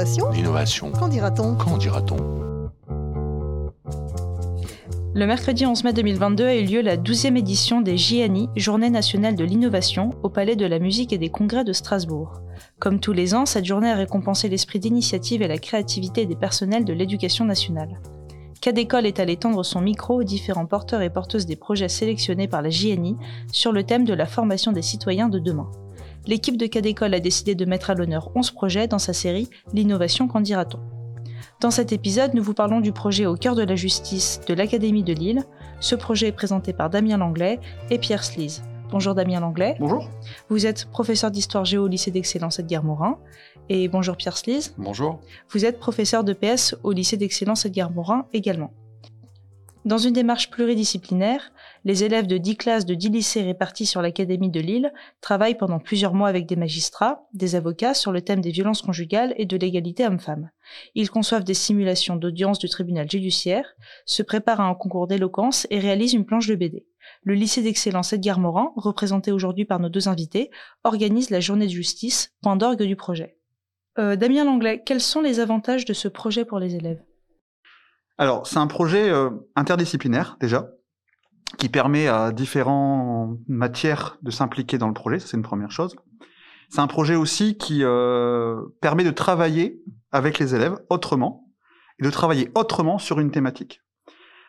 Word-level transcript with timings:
L'innovation 0.00 0.30
L'innovation. 0.30 0.92
Qu'en 0.92 1.08
dira-t-on 1.08 1.56
Qu'en 1.56 1.76
dira-t-on 1.76 2.16
Le 5.12 5.26
mercredi 5.26 5.66
11 5.66 5.84
mai 5.84 5.92
2022 5.92 6.44
a 6.46 6.54
eu 6.54 6.64
lieu 6.64 6.80
la 6.80 6.96
12e 6.96 7.36
édition 7.36 7.82
des 7.82 7.98
JNI, 7.98 8.48
Journée 8.56 8.88
nationale 8.88 9.34
de 9.34 9.44
l'innovation, 9.44 10.08
au 10.22 10.30
Palais 10.30 10.56
de 10.56 10.64
la 10.64 10.78
musique 10.78 11.12
et 11.12 11.18
des 11.18 11.28
congrès 11.28 11.64
de 11.64 11.74
Strasbourg. 11.74 12.40
Comme 12.78 12.98
tous 12.98 13.12
les 13.12 13.34
ans, 13.34 13.44
cette 13.44 13.66
journée 13.66 13.90
a 13.90 13.96
récompensé 13.96 14.48
l'esprit 14.48 14.78
d'initiative 14.78 15.42
et 15.42 15.48
la 15.48 15.58
créativité 15.58 16.24
des 16.24 16.36
personnels 16.36 16.86
de 16.86 16.94
l'éducation 16.94 17.44
nationale. 17.44 18.00
Cadécole 18.62 19.04
est 19.04 19.20
allé 19.20 19.36
tendre 19.36 19.62
son 19.62 19.82
micro 19.82 20.20
aux 20.20 20.24
différents 20.24 20.66
porteurs 20.66 21.02
et 21.02 21.10
porteuses 21.10 21.44
des 21.44 21.56
projets 21.56 21.88
sélectionnés 21.90 22.48
par 22.48 22.62
la 22.62 22.70
JNI 22.70 23.18
sur 23.52 23.72
le 23.72 23.84
thème 23.84 24.06
de 24.06 24.14
la 24.14 24.24
formation 24.24 24.72
des 24.72 24.80
citoyens 24.80 25.28
de 25.28 25.38
demain. 25.38 25.70
L'équipe 26.26 26.56
de 26.56 26.66
Cadécole 26.66 27.14
a 27.14 27.20
décidé 27.20 27.54
de 27.54 27.64
mettre 27.64 27.90
à 27.90 27.94
l'honneur 27.94 28.30
11 28.34 28.50
projets 28.50 28.86
dans 28.86 28.98
sa 28.98 29.12
série 29.12 29.48
L'innovation 29.72 30.28
qu'en 30.28 30.40
dira-t-on? 30.40 30.80
Dans 31.60 31.70
cet 31.70 31.92
épisode, 31.92 32.34
nous 32.34 32.42
vous 32.42 32.54
parlons 32.54 32.80
du 32.80 32.92
projet 32.92 33.26
au 33.26 33.36
cœur 33.36 33.54
de 33.54 33.62
la 33.62 33.76
justice 33.76 34.40
de 34.46 34.54
l'Académie 34.54 35.02
de 35.02 35.12
Lille. 35.12 35.44
Ce 35.80 35.94
projet 35.94 36.28
est 36.28 36.32
présenté 36.32 36.72
par 36.72 36.90
Damien 36.90 37.16
Langlais 37.16 37.58
et 37.90 37.98
Pierre 37.98 38.24
Slise. 38.24 38.62
Bonjour 38.90 39.14
Damien 39.14 39.40
Langlais. 39.40 39.76
Bonjour. 39.78 40.08
Vous 40.48 40.66
êtes 40.66 40.86
professeur 40.86 41.30
d'histoire 41.30 41.64
géo 41.64 41.84
au 41.84 41.88
lycée 41.88 42.10
d'excellence 42.10 42.58
Edgar 42.58 42.82
Morin. 42.82 43.18
Et 43.68 43.88
bonjour 43.88 44.16
Pierre 44.16 44.36
Slise. 44.36 44.74
Bonjour. 44.78 45.20
Vous 45.50 45.64
êtes 45.64 45.78
professeur 45.78 46.24
de 46.24 46.32
PS 46.32 46.76
au 46.82 46.92
lycée 46.92 47.16
d'excellence 47.16 47.64
Edgar 47.64 47.90
Morin 47.90 48.26
également. 48.32 48.72
Dans 49.84 49.98
une 49.98 50.12
démarche 50.12 50.50
pluridisciplinaire, 50.50 51.52
les 51.84 52.04
élèves 52.04 52.26
de 52.26 52.36
10 52.36 52.56
classes 52.56 52.86
de 52.86 52.94
10 52.94 53.08
lycées 53.10 53.42
répartis 53.42 53.86
sur 53.86 54.02
l'Académie 54.02 54.50
de 54.50 54.60
Lille 54.60 54.92
travaillent 55.20 55.56
pendant 55.56 55.78
plusieurs 55.78 56.14
mois 56.14 56.28
avec 56.28 56.46
des 56.46 56.56
magistrats, 56.56 57.26
des 57.32 57.54
avocats 57.54 57.94
sur 57.94 58.12
le 58.12 58.20
thème 58.20 58.40
des 58.40 58.50
violences 58.50 58.82
conjugales 58.82 59.34
et 59.36 59.46
de 59.46 59.56
l'égalité 59.56 60.06
homme-femme. 60.06 60.50
Ils 60.94 61.10
conçoivent 61.10 61.44
des 61.44 61.54
simulations 61.54 62.16
d'audience 62.16 62.58
du 62.58 62.68
tribunal 62.68 63.10
judiciaire, 63.10 63.66
se 64.04 64.22
préparent 64.22 64.60
à 64.60 64.68
un 64.68 64.74
concours 64.74 65.06
d'éloquence 65.06 65.66
et 65.70 65.78
réalisent 65.78 66.14
une 66.14 66.26
planche 66.26 66.48
de 66.48 66.54
BD. 66.54 66.86
Le 67.22 67.34
lycée 67.34 67.62
d'excellence 67.62 68.12
Edgar 68.12 68.38
Morin, 68.38 68.72
représenté 68.76 69.32
aujourd'hui 69.32 69.64
par 69.64 69.80
nos 69.80 69.88
deux 69.88 70.08
invités, 70.08 70.50
organise 70.84 71.30
la 71.30 71.40
journée 71.40 71.66
de 71.66 71.72
justice, 71.72 72.34
point 72.42 72.56
d'orgue 72.56 72.82
du 72.82 72.96
projet. 72.96 73.36
Euh, 73.98 74.16
Damien 74.16 74.44
Langlais, 74.44 74.82
quels 74.84 75.00
sont 75.00 75.20
les 75.20 75.40
avantages 75.40 75.84
de 75.84 75.92
ce 75.92 76.08
projet 76.08 76.44
pour 76.44 76.58
les 76.58 76.76
élèves? 76.76 77.02
Alors, 78.18 78.46
c'est 78.46 78.58
un 78.58 78.66
projet 78.66 79.08
euh, 79.08 79.30
interdisciplinaire 79.56 80.36
déjà, 80.40 80.70
qui 81.58 81.68
permet 81.68 82.08
à 82.08 82.32
différentes 82.32 83.38
matières 83.48 84.18
de 84.22 84.30
s'impliquer 84.30 84.78
dans 84.78 84.88
le 84.88 84.94
projet, 84.94 85.18
c'est 85.18 85.36
une 85.36 85.42
première 85.42 85.70
chose. 85.70 85.96
C'est 86.70 86.80
un 86.80 86.86
projet 86.86 87.16
aussi 87.16 87.56
qui 87.56 87.80
euh, 87.82 88.62
permet 88.80 89.02
de 89.02 89.10
travailler 89.10 89.82
avec 90.12 90.38
les 90.38 90.54
élèves 90.54 90.78
autrement 90.88 91.48
et 91.98 92.04
de 92.04 92.10
travailler 92.10 92.50
autrement 92.54 92.98
sur 92.98 93.18
une 93.18 93.32
thématique. 93.32 93.82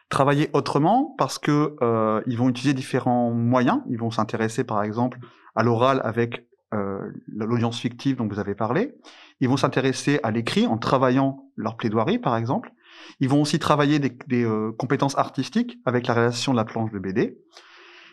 Travailler 0.10 0.50
autrement 0.54 1.16
parce 1.18 1.40
que 1.40 1.76
euh, 1.82 2.22
ils 2.28 2.38
vont 2.38 2.50
utiliser 2.50 2.74
différents 2.74 3.32
moyens. 3.32 3.82
Ils 3.90 3.98
vont 3.98 4.12
s'intéresser 4.12 4.64
par 4.64 4.84
exemple 4.84 5.20
à 5.56 5.64
l'oral 5.64 6.00
avec 6.04 6.48
euh, 6.74 7.00
l'audience 7.28 7.80
fictive 7.80 8.18
dont 8.18 8.28
vous 8.28 8.40
avez 8.40 8.56
parlé. 8.56 8.94
Ils 9.40 9.50
vont 9.50 9.58
s'intéresser 9.58 10.20
à 10.22 10.32
l'écrit 10.32 10.68
en 10.68 10.78
travaillant 10.78 11.46
leur 11.56 11.76
plaidoirie 11.76 12.20
par 12.20 12.38
exemple. 12.38 12.72
Ils 13.20 13.30
vont 13.30 13.42
aussi 13.42 13.60
travailler 13.60 14.00
des, 14.00 14.44
euh, 14.44 14.72
compétences 14.78 15.18
artistiques 15.18 15.78
avec 15.86 16.08
la 16.08 16.14
réalisation 16.14 16.54
de 16.54 16.58
la 16.58 16.66
planche 16.66 16.92
de 16.92 17.00
BD. 17.00 17.38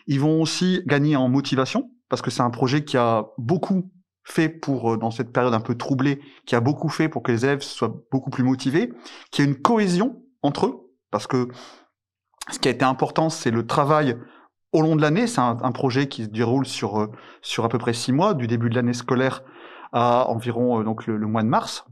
Ils 0.07 0.19
vont 0.19 0.41
aussi 0.41 0.81
gagner 0.85 1.15
en 1.15 1.29
motivation 1.29 1.91
parce 2.09 2.21
que 2.21 2.31
c'est 2.31 2.41
un 2.41 2.49
projet 2.49 2.83
qui 2.83 2.97
a 2.97 3.27
beaucoup 3.37 3.91
fait 4.23 4.49
pour, 4.49 4.93
euh, 4.93 4.97
dans 4.97 5.11
cette 5.11 5.31
période 5.31 5.53
un 5.53 5.59
peu 5.59 5.75
troublée, 5.75 6.19
qui 6.45 6.55
a 6.55 6.59
beaucoup 6.59 6.89
fait 6.89 7.09
pour 7.09 7.23
que 7.23 7.31
les 7.31 7.45
élèves 7.45 7.61
soient 7.61 7.95
beaucoup 8.11 8.29
plus 8.29 8.43
motivés, 8.43 8.91
qu'il 9.31 9.45
y 9.45 9.47
une 9.47 9.55
cohésion 9.55 10.21
entre 10.41 10.67
eux, 10.67 10.91
parce 11.11 11.27
que 11.27 11.47
ce 12.51 12.59
qui 12.59 12.67
a 12.67 12.71
été 12.71 12.85
important, 12.85 13.29
c'est 13.29 13.51
le 13.51 13.65
travail 13.65 14.17
au 14.71 14.81
long 14.81 14.95
de 14.95 15.01
l'année. 15.01 15.27
C'est 15.27 15.41
un, 15.41 15.71
projet 15.71 16.07
qui 16.07 16.23
se 16.23 16.29
déroule 16.29 16.65
sur, 16.65 16.99
euh, 16.99 17.11
sur 17.41 17.65
à 17.65 17.69
peu 17.69 17.77
près 17.77 17.93
six 17.93 18.11
mois, 18.11 18.33
du 18.33 18.47
début 18.47 18.69
de 18.69 18.75
l'année 18.75 18.93
scolaire 18.93 19.43
à 19.91 20.29
environ 20.29 20.83
donc 20.83 21.07
le 21.07 21.17
mois 21.25 21.41
de 21.41 21.47
mars. 21.47 21.85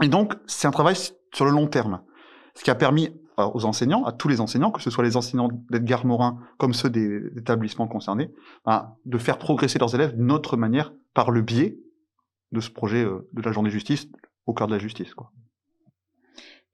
Et 0.00 0.08
donc, 0.08 0.34
c'est 0.46 0.68
un 0.68 0.70
travail 0.70 0.94
sur 1.32 1.44
le 1.44 1.50
long 1.50 1.66
terme. 1.66 2.02
Ce 2.54 2.64
qui 2.64 2.70
a 2.70 2.74
permis 2.74 3.10
aux 3.38 3.64
enseignants, 3.64 4.04
à 4.04 4.12
tous 4.12 4.28
les 4.28 4.40
enseignants, 4.40 4.70
que 4.70 4.82
ce 4.82 4.90
soit 4.90 5.04
les 5.04 5.16
enseignants 5.16 5.48
d'Edgar 5.70 6.04
Morin 6.04 6.38
comme 6.58 6.74
ceux 6.74 6.90
des 6.90 7.20
établissements 7.38 7.88
concernés, 7.88 8.30
ben, 8.66 8.94
de 9.06 9.18
faire 9.18 9.38
progresser 9.38 9.78
leurs 9.78 9.94
élèves 9.94 10.14
d'une 10.16 10.30
autre 10.30 10.56
manière 10.56 10.92
par 11.14 11.30
le 11.30 11.40
biais 11.40 11.78
de 12.52 12.60
ce 12.60 12.70
projet 12.70 13.04
euh, 13.04 13.28
de 13.32 13.42
la 13.42 13.52
journée 13.52 13.70
justice 13.70 14.08
au 14.46 14.52
cœur 14.52 14.66
de 14.66 14.74
la 14.74 14.78
justice. 14.78 15.14
Quoi. 15.14 15.30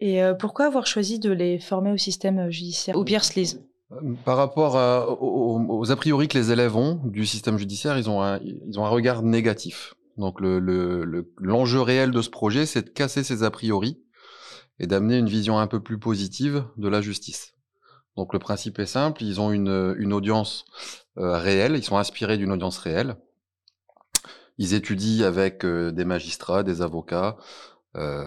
Et 0.00 0.22
euh, 0.22 0.34
pourquoi 0.34 0.66
avoir 0.66 0.86
choisi 0.86 1.18
de 1.18 1.30
les 1.30 1.58
former 1.58 1.92
au 1.92 1.96
système 1.96 2.50
judiciaire? 2.50 2.96
Ou 2.96 3.04
Pierre 3.04 3.24
Slise 3.24 3.62
par 4.24 4.36
rapport 4.36 4.76
à, 4.76 5.08
aux, 5.08 5.60
aux, 5.60 5.92
a 5.92 5.96
priori 5.96 6.26
que 6.26 6.36
les 6.36 6.50
élèves 6.50 6.76
ont 6.76 7.00
du 7.04 7.24
système 7.24 7.56
judiciaire, 7.56 7.96
ils 7.96 8.10
ont 8.10 8.20
un, 8.20 8.40
ils 8.42 8.80
ont 8.80 8.84
un 8.84 8.88
regard 8.88 9.22
négatif. 9.22 9.94
Donc 10.16 10.40
le, 10.40 10.58
le, 10.58 11.32
l'enjeu 11.38 11.80
réel 11.80 12.10
de 12.10 12.20
ce 12.20 12.28
projet, 12.28 12.66
c'est 12.66 12.82
de 12.82 12.90
casser 12.90 13.22
ces 13.22 13.44
a 13.44 13.50
priori 13.52 14.02
et 14.78 14.86
d'amener 14.86 15.18
une 15.18 15.28
vision 15.28 15.58
un 15.58 15.66
peu 15.66 15.80
plus 15.80 15.98
positive 15.98 16.64
de 16.76 16.88
la 16.88 17.00
justice. 17.00 17.54
Donc 18.16 18.32
le 18.32 18.38
principe 18.38 18.78
est 18.78 18.86
simple, 18.86 19.22
ils 19.22 19.40
ont 19.40 19.52
une, 19.52 19.94
une 19.98 20.12
audience 20.12 20.64
euh, 21.18 21.36
réelle, 21.38 21.76
ils 21.76 21.84
sont 21.84 21.98
inspirés 21.98 22.38
d'une 22.38 22.52
audience 22.52 22.78
réelle. 22.78 23.16
Ils 24.58 24.72
étudient 24.72 25.26
avec 25.26 25.64
euh, 25.64 25.92
des 25.92 26.06
magistrats, 26.06 26.62
des 26.62 26.80
avocats, 26.80 27.36
euh, 27.96 28.26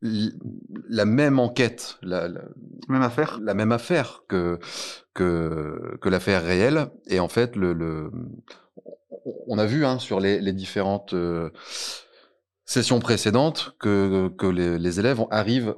la 0.00 1.04
même 1.04 1.38
enquête, 1.38 1.98
la, 2.02 2.28
la, 2.28 2.42
même 2.88 3.02
affaire, 3.02 3.40
la 3.42 3.54
même 3.54 3.72
affaire 3.72 4.22
que 4.28 4.58
que, 5.14 5.98
que 6.00 6.08
l'affaire 6.08 6.42
réelle. 6.44 6.90
Et 7.06 7.18
en 7.20 7.28
fait, 7.28 7.56
le, 7.56 7.72
le 7.72 8.10
on 9.48 9.58
a 9.58 9.66
vu 9.66 9.84
hein, 9.84 9.98
sur 9.98 10.20
les, 10.20 10.40
les 10.40 10.52
différentes 10.52 11.14
sessions 12.66 12.98
précédentes 12.98 13.76
que, 13.78 14.28
que 14.36 14.46
les, 14.46 15.00
élèves 15.00 15.24
arrivent 15.30 15.76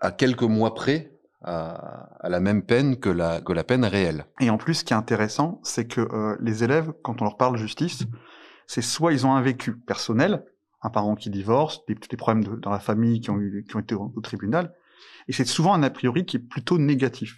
à 0.00 0.10
quelques 0.10 0.42
mois 0.42 0.74
près 0.74 1.12
à, 1.42 2.18
la 2.24 2.40
même 2.40 2.62
peine 2.62 2.98
que 2.98 3.08
la, 3.08 3.40
que 3.40 3.52
la 3.52 3.62
peine 3.62 3.84
réelle. 3.84 4.26
Et 4.40 4.50
en 4.50 4.58
plus, 4.58 4.74
ce 4.74 4.84
qui 4.84 4.92
est 4.92 4.96
intéressant, 4.96 5.60
c'est 5.62 5.86
que 5.86 6.00
euh, 6.00 6.36
les 6.40 6.64
élèves, 6.64 6.92
quand 7.02 7.22
on 7.22 7.24
leur 7.24 7.36
parle 7.36 7.56
justice, 7.56 8.04
c'est 8.66 8.82
soit 8.82 9.12
ils 9.12 9.26
ont 9.26 9.34
un 9.34 9.40
vécu 9.40 9.76
personnel, 9.76 10.44
un 10.82 10.90
parent 10.90 11.14
qui 11.14 11.30
divorce, 11.30 11.86
des, 11.86 11.94
des 11.94 12.16
problèmes 12.16 12.58
dans 12.60 12.70
la 12.70 12.80
famille 12.80 13.20
qui 13.20 13.30
ont, 13.30 13.38
eu, 13.38 13.64
qui 13.68 13.76
ont 13.76 13.80
été 13.80 13.94
au, 13.94 14.20
tribunal, 14.20 14.74
et 15.28 15.32
c'est 15.32 15.44
souvent 15.44 15.74
un 15.74 15.82
a 15.84 15.90
priori 15.90 16.26
qui 16.26 16.36
est 16.36 16.40
plutôt 16.40 16.78
négatif. 16.78 17.36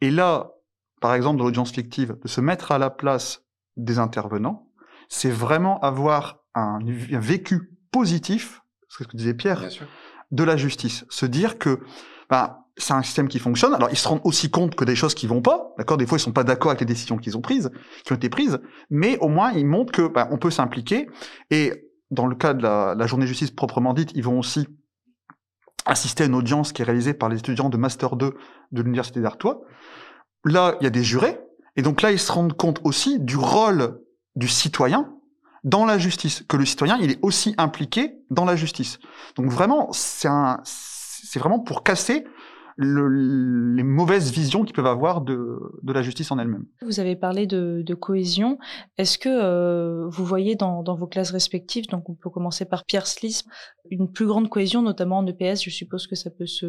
Et 0.00 0.10
là, 0.10 0.52
par 1.00 1.14
exemple, 1.14 1.38
dans 1.38 1.44
l'audience 1.44 1.70
fictive, 1.70 2.16
de 2.20 2.28
se 2.28 2.40
mettre 2.40 2.72
à 2.72 2.78
la 2.78 2.90
place 2.90 3.44
des 3.76 3.98
intervenants, 3.98 4.72
c'est 5.08 5.30
vraiment 5.30 5.78
avoir 5.80 6.40
un, 6.54 6.78
vécu 6.82 7.75
positif, 7.96 8.62
c'est 8.90 9.04
ce 9.04 9.08
que 9.08 9.16
disait 9.16 9.32
Pierre, 9.32 9.62
de 10.30 10.44
la 10.44 10.58
justice. 10.58 11.06
Se 11.08 11.24
dire 11.24 11.56
que 11.56 11.80
ben, 12.28 12.58
c'est 12.76 12.92
un 12.92 13.02
système 13.02 13.26
qui 13.26 13.38
fonctionne. 13.38 13.72
Alors 13.72 13.88
ils 13.90 13.96
se 13.96 14.06
rendent 14.06 14.20
aussi 14.24 14.50
compte 14.50 14.74
que 14.74 14.84
des 14.84 14.94
choses 14.94 15.14
qui 15.14 15.26
vont 15.26 15.40
pas, 15.40 15.72
d'accord? 15.78 15.96
Des 15.96 16.06
fois 16.06 16.18
ils 16.18 16.20
sont 16.20 16.32
pas 16.32 16.44
d'accord 16.44 16.72
avec 16.72 16.80
les 16.80 16.86
décisions 16.86 17.16
qu'ils 17.16 17.38
ont 17.38 17.40
prises, 17.40 17.70
qui 18.04 18.12
ont 18.12 18.16
été 18.16 18.28
prises, 18.28 18.58
mais 18.90 19.16
au 19.20 19.28
moins 19.28 19.52
ils 19.52 19.64
montrent 19.64 19.92
que 19.92 20.08
ben, 20.08 20.28
on 20.30 20.36
peut 20.36 20.50
s'impliquer. 20.50 21.08
Et 21.50 21.90
dans 22.10 22.26
le 22.26 22.36
cas 22.36 22.52
de 22.52 22.62
la, 22.62 22.94
la 22.94 23.06
journée 23.06 23.26
justice 23.26 23.50
proprement 23.50 23.94
dite, 23.94 24.10
ils 24.14 24.22
vont 24.22 24.38
aussi 24.38 24.68
assister 25.86 26.24
à 26.24 26.26
une 26.26 26.34
audience 26.34 26.74
qui 26.74 26.82
est 26.82 26.84
réalisée 26.84 27.14
par 27.14 27.30
les 27.30 27.38
étudiants 27.38 27.70
de 27.70 27.78
master 27.78 28.16
2 28.16 28.34
de 28.72 28.82
l'université 28.82 29.22
d'Artois. 29.22 29.62
Là, 30.44 30.76
il 30.80 30.84
y 30.84 30.86
a 30.86 30.90
des 30.90 31.02
jurés, 31.02 31.40
et 31.76 31.82
donc 31.82 32.02
là, 32.02 32.12
ils 32.12 32.18
se 32.18 32.30
rendent 32.30 32.56
compte 32.56 32.80
aussi 32.84 33.20
du 33.20 33.38
rôle 33.38 34.00
du 34.34 34.48
citoyen 34.48 35.15
dans 35.64 35.84
la 35.84 35.98
justice, 35.98 36.44
que 36.48 36.56
le 36.56 36.64
citoyen, 36.64 36.98
il 37.00 37.10
est 37.10 37.18
aussi 37.22 37.54
impliqué 37.58 38.18
dans 38.30 38.44
la 38.44 38.56
justice. 38.56 38.98
Donc 39.36 39.50
vraiment, 39.50 39.88
c'est 39.92 40.28
un, 40.28 40.60
c'est 40.64 41.38
vraiment 41.38 41.58
pour 41.58 41.82
casser 41.82 42.24
le, 42.76 43.08
les 43.74 43.82
mauvaises 43.82 44.30
visions 44.30 44.64
qu'ils 44.64 44.74
peuvent 44.74 44.86
avoir 44.86 45.22
de, 45.22 45.58
de, 45.82 45.92
la 45.92 46.02
justice 46.02 46.30
en 46.30 46.38
elle-même. 46.38 46.66
Vous 46.82 47.00
avez 47.00 47.16
parlé 47.16 47.46
de, 47.46 47.82
de 47.84 47.94
cohésion. 47.94 48.58
Est-ce 48.98 49.18
que 49.18 49.30
euh, 49.30 50.08
vous 50.08 50.24
voyez 50.24 50.56
dans, 50.56 50.82
dans, 50.82 50.94
vos 50.94 51.06
classes 51.06 51.30
respectives, 51.30 51.86
donc 51.88 52.08
on 52.10 52.14
peut 52.14 52.30
commencer 52.30 52.66
par 52.66 52.84
Pierre 52.84 53.06
Slis, 53.06 53.44
une 53.90 54.12
plus 54.12 54.26
grande 54.26 54.50
cohésion, 54.50 54.82
notamment 54.82 55.18
en 55.18 55.26
EPS, 55.26 55.62
je 55.62 55.70
suppose 55.70 56.06
que 56.06 56.16
ça 56.16 56.30
peut 56.30 56.46
se, 56.46 56.66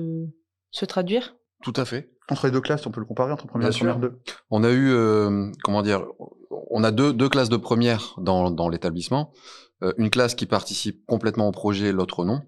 se 0.71 0.85
traduire? 0.85 1.35
Tout 1.61 1.73
à 1.75 1.83
fait. 1.83 2.09
Entre 2.29 2.47
les 2.47 2.51
deux 2.51 2.61
classes, 2.61 2.85
on 2.85 2.91
peut 2.91 2.99
le 2.99 3.05
comparer 3.05 3.31
entre 3.31 3.47
première 3.47 3.69
Bien 3.69 3.75
et 3.75 3.79
première 3.79 3.99
deux. 3.99 4.19
On 4.49 4.63
a 4.63 4.71
eu, 4.71 4.91
euh, 4.91 5.49
comment 5.63 5.81
dire, 5.81 6.05
on 6.69 6.83
a 6.83 6.91
deux, 6.91 7.13
deux 7.13 7.29
classes 7.29 7.49
de 7.49 7.57
première 7.57 8.15
dans, 8.17 8.51
dans 8.51 8.67
l'établissement. 8.67 9.31
Euh, 9.83 9.93
une 9.97 10.09
classe 10.09 10.35
qui 10.35 10.45
participe 10.45 11.05
complètement 11.05 11.47
au 11.47 11.51
projet, 11.51 11.91
l'autre 11.91 12.25
non. 12.25 12.41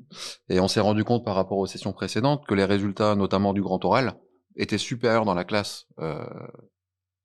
Et 0.49 0.59
on 0.59 0.67
s'est 0.67 0.79
rendu 0.79 1.03
compte 1.03 1.23
par 1.23 1.35
rapport 1.35 1.59
aux 1.59 1.67
sessions 1.67 1.93
précédentes 1.93 2.45
que 2.45 2.55
les 2.55 2.65
résultats, 2.65 3.15
notamment 3.15 3.53
du 3.53 3.61
grand 3.61 3.83
oral, 3.85 4.15
étaient 4.55 4.77
supérieurs 4.77 5.25
dans 5.25 5.35
la 5.35 5.45
classe 5.45 5.85
euh, 5.99 6.25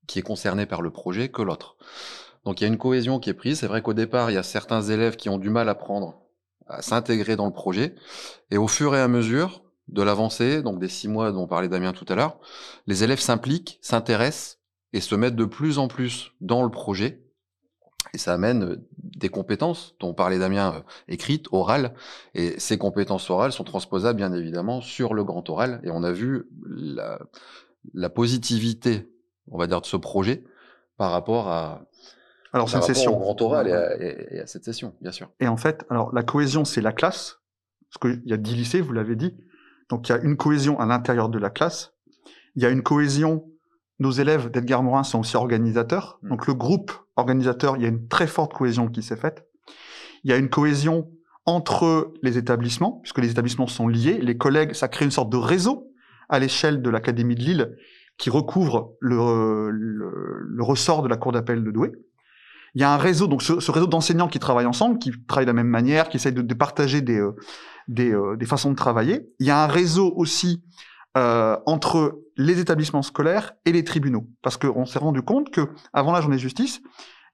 qui 0.06 0.18
est 0.18 0.22
concernée 0.22 0.66
par 0.66 0.82
le 0.82 0.90
projet 0.90 1.30
que 1.30 1.42
l'autre. 1.42 1.76
Donc 2.44 2.60
il 2.60 2.64
y 2.64 2.66
a 2.66 2.68
une 2.68 2.78
cohésion 2.78 3.18
qui 3.18 3.30
est 3.30 3.34
prise. 3.34 3.60
C'est 3.60 3.66
vrai 3.66 3.82
qu'au 3.82 3.94
départ, 3.94 4.30
il 4.30 4.34
y 4.34 4.38
a 4.38 4.42
certains 4.42 4.82
élèves 4.82 5.16
qui 5.16 5.28
ont 5.28 5.38
du 5.38 5.50
mal 5.50 5.68
à 5.68 5.74
prendre 5.74 6.20
à 6.66 6.82
s'intégrer 6.82 7.36
dans 7.36 7.46
le 7.46 7.52
projet. 7.52 7.94
Et 8.50 8.58
au 8.58 8.68
fur 8.68 8.94
et 8.94 9.00
à 9.00 9.08
mesure 9.08 9.63
de 9.88 10.02
l'avancée, 10.02 10.62
donc 10.62 10.78
des 10.78 10.88
six 10.88 11.08
mois 11.08 11.32
dont 11.32 11.46
parlait 11.46 11.68
Damien 11.68 11.92
tout 11.92 12.06
à 12.08 12.14
l'heure, 12.14 12.38
les 12.86 13.04
élèves 13.04 13.20
s'impliquent, 13.20 13.78
s'intéressent 13.82 14.58
et 14.92 15.00
se 15.00 15.14
mettent 15.14 15.36
de 15.36 15.44
plus 15.44 15.78
en 15.78 15.88
plus 15.88 16.32
dans 16.40 16.62
le 16.62 16.70
projet. 16.70 17.22
Et 18.12 18.18
ça 18.18 18.32
amène 18.32 18.82
des 18.98 19.28
compétences 19.28 19.96
dont 19.98 20.14
parlait 20.14 20.38
Damien, 20.38 20.74
euh, 20.76 20.80
écrites, 21.08 21.46
orales. 21.50 21.94
Et 22.34 22.58
ces 22.60 22.78
compétences 22.78 23.28
orales 23.28 23.52
sont 23.52 23.64
transposables, 23.64 24.16
bien 24.16 24.32
évidemment, 24.32 24.80
sur 24.80 25.14
le 25.14 25.24
grand 25.24 25.48
oral. 25.50 25.80
Et 25.82 25.90
on 25.90 26.04
a 26.04 26.12
vu 26.12 26.48
la, 26.64 27.18
la 27.92 28.10
positivité, 28.10 29.10
on 29.50 29.58
va 29.58 29.66
dire, 29.66 29.80
de 29.80 29.86
ce 29.86 29.96
projet 29.96 30.44
par 30.96 31.10
rapport 31.10 31.48
à, 31.48 31.86
alors, 32.54 32.68
c'est 32.68 32.76
une 32.76 32.82
session. 32.82 33.16
Au 33.16 33.18
grand 33.18 33.42
oral 33.42 33.66
et 33.68 34.38
à, 34.38 34.46
cette 34.46 34.64
session, 34.64 34.94
bien 35.00 35.10
sûr. 35.10 35.28
Et 35.40 35.48
en 35.48 35.56
fait, 35.56 35.84
alors 35.90 36.14
la 36.14 36.22
cohésion, 36.22 36.64
c'est 36.64 36.80
la 36.80 36.92
classe. 36.92 37.40
Parce 37.90 38.14
qu'il 38.14 38.28
y 38.30 38.32
a 38.32 38.36
10 38.36 38.54
lycées, 38.54 38.80
vous 38.80 38.92
l'avez 38.92 39.16
dit. 39.16 39.36
Donc, 39.94 40.08
il 40.08 40.12
y 40.12 40.14
a 40.16 40.18
une 40.18 40.36
cohésion 40.36 40.80
à 40.80 40.86
l'intérieur 40.86 41.28
de 41.28 41.38
la 41.38 41.50
classe. 41.50 41.92
Il 42.56 42.64
y 42.64 42.66
a 42.66 42.68
une 42.68 42.82
cohésion. 42.82 43.44
Nos 44.00 44.10
élèves 44.10 44.50
d'Edgar 44.50 44.82
Morin 44.82 45.04
sont 45.04 45.20
aussi 45.20 45.36
organisateurs. 45.36 46.18
Mm. 46.22 46.28
Donc, 46.30 46.46
le 46.48 46.54
groupe 46.54 46.90
organisateur, 47.14 47.76
il 47.76 47.84
y 47.84 47.86
a 47.86 47.88
une 47.88 48.08
très 48.08 48.26
forte 48.26 48.52
cohésion 48.52 48.88
qui 48.88 49.04
s'est 49.04 49.14
faite. 49.14 49.46
Il 50.24 50.32
y 50.32 50.34
a 50.34 50.36
une 50.36 50.48
cohésion 50.48 51.12
entre 51.46 52.12
les 52.24 52.38
établissements, 52.38 52.98
puisque 53.04 53.18
les 53.18 53.30
établissements 53.30 53.68
sont 53.68 53.86
liés. 53.86 54.18
Les 54.20 54.36
collègues, 54.36 54.72
ça 54.72 54.88
crée 54.88 55.04
une 55.04 55.12
sorte 55.12 55.30
de 55.30 55.36
réseau 55.36 55.92
à 56.28 56.40
l'échelle 56.40 56.82
de 56.82 56.90
l'Académie 56.90 57.36
de 57.36 57.42
Lille 57.42 57.76
qui 58.18 58.30
recouvre 58.30 58.94
le, 58.98 59.70
le 59.70 60.62
ressort 60.64 61.04
de 61.04 61.08
la 61.08 61.16
Cour 61.16 61.30
d'appel 61.30 61.62
de 61.62 61.70
Douai. 61.70 61.92
Il 62.74 62.80
y 62.80 62.84
a 62.84 62.92
un 62.92 62.96
réseau, 62.96 63.28
donc 63.28 63.42
ce, 63.42 63.70
réseau 63.70 63.86
d'enseignants 63.86 64.26
qui 64.26 64.40
travaillent 64.40 64.66
ensemble, 64.66 64.98
qui 64.98 65.12
travaillent 65.28 65.46
de 65.46 65.50
la 65.50 65.54
même 65.54 65.68
manière, 65.68 66.08
qui 66.08 66.16
essayent 66.16 66.32
de, 66.32 66.54
partager 66.54 67.00
des, 67.00 67.20
euh, 67.20 67.36
des, 67.88 68.12
euh, 68.12 68.36
des, 68.36 68.46
façons 68.46 68.70
de 68.70 68.76
travailler. 68.76 69.28
Il 69.38 69.46
y 69.46 69.50
a 69.50 69.62
un 69.62 69.66
réseau 69.66 70.12
aussi 70.16 70.62
euh, 71.16 71.56
entre 71.66 72.20
les 72.36 72.60
établissements 72.60 73.02
scolaires 73.02 73.52
et 73.64 73.72
les 73.72 73.84
tribunaux, 73.84 74.26
parce 74.42 74.56
qu'on 74.56 74.86
s'est 74.86 74.98
rendu 74.98 75.22
compte 75.22 75.50
que 75.50 75.68
avant 75.92 76.12
la 76.12 76.20
journée 76.20 76.36
de 76.36 76.40
justice, 76.40 76.80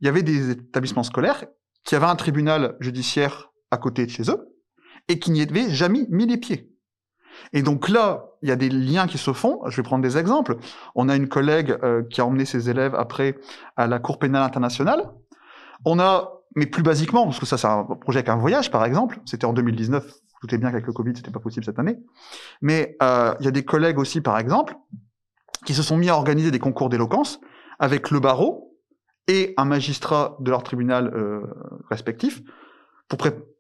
il 0.01 0.07
y 0.07 0.09
avait 0.09 0.23
des 0.23 0.51
établissements 0.51 1.03
scolaires 1.03 1.45
qui 1.85 1.95
avaient 1.95 2.07
un 2.07 2.17
tribunal 2.17 2.77
judiciaire 2.81 3.51
à 3.71 3.79
côté 3.79 4.05
de 4.07 4.11
chez 4.11 4.31
eux 4.31 4.49
et 5.09 5.19
qui 5.19 5.31
n'y 5.31 5.43
avaient 5.43 5.71
jamais 5.71 6.07
mis 6.11 6.27
les 6.27 6.37
pieds. 6.37 6.71
Et 7.53 7.63
donc 7.63 7.89
là, 7.89 8.27
il 8.43 8.49
y 8.49 8.53
a 8.53 8.57
des 8.57 8.69
liens 8.69 9.07
qui 9.07 9.17
se 9.17 9.33
font. 9.33 9.61
Je 9.67 9.77
vais 9.77 9.83
prendre 9.83 10.03
des 10.03 10.19
exemples. 10.19 10.57
On 10.95 11.09
a 11.09 11.17
une 11.17 11.29
collègue 11.29 11.77
euh, 11.83 12.03
qui 12.03 12.21
a 12.21 12.27
emmené 12.27 12.45
ses 12.45 12.69
élèves 12.69 12.95
après 12.95 13.39
à 13.77 13.87
la 13.87 13.99
Cour 13.99 14.19
pénale 14.19 14.43
internationale 14.43 15.11
on 15.85 15.99
a, 15.99 16.33
mais 16.57 16.67
plus 16.67 16.83
basiquement, 16.83 17.25
parce 17.25 17.39
que 17.39 17.47
ça 17.47 17.57
c'est 17.57 17.67
un 17.67 17.85
projet 17.85 18.19
avec 18.19 18.29
un 18.29 18.37
voyage 18.37 18.71
par 18.71 18.85
exemple, 18.85 19.21
c'était 19.25 19.45
en 19.45 19.53
2019, 19.53 20.05
vous 20.05 20.11
doutez 20.41 20.59
bien 20.59 20.71
qu'avec 20.71 20.87
le 20.87 20.93
Covid 20.93 21.13
c'était 21.17 21.31
pas 21.31 21.41
possible 21.41 21.65
cette 21.65 21.79
année, 21.79 21.99
mais 22.61 22.97
euh, 23.03 23.35
il 23.41 23.45
y 23.45 23.49
a 23.49 23.53
des 23.53 23.65
collègues 23.65 23.99
aussi 23.99 24.21
par 24.21 24.39
exemple 24.39 24.77
qui 25.65 25.75
se 25.75 25.83
sont 25.83 25.97
mis 25.97 26.09
à 26.09 26.17
organiser 26.17 26.51
des 26.51 26.59
concours 26.59 26.89
d'éloquence 26.89 27.41
avec 27.79 28.11
le 28.11 28.21
barreau 28.21 28.79
et 29.29 29.55
un 29.57 29.65
magistrat 29.65 30.37
de 30.41 30.51
leur 30.51 30.63
tribunal 30.63 31.13
euh, 31.15 31.43
respectif 31.91 32.43
pour 33.09 33.19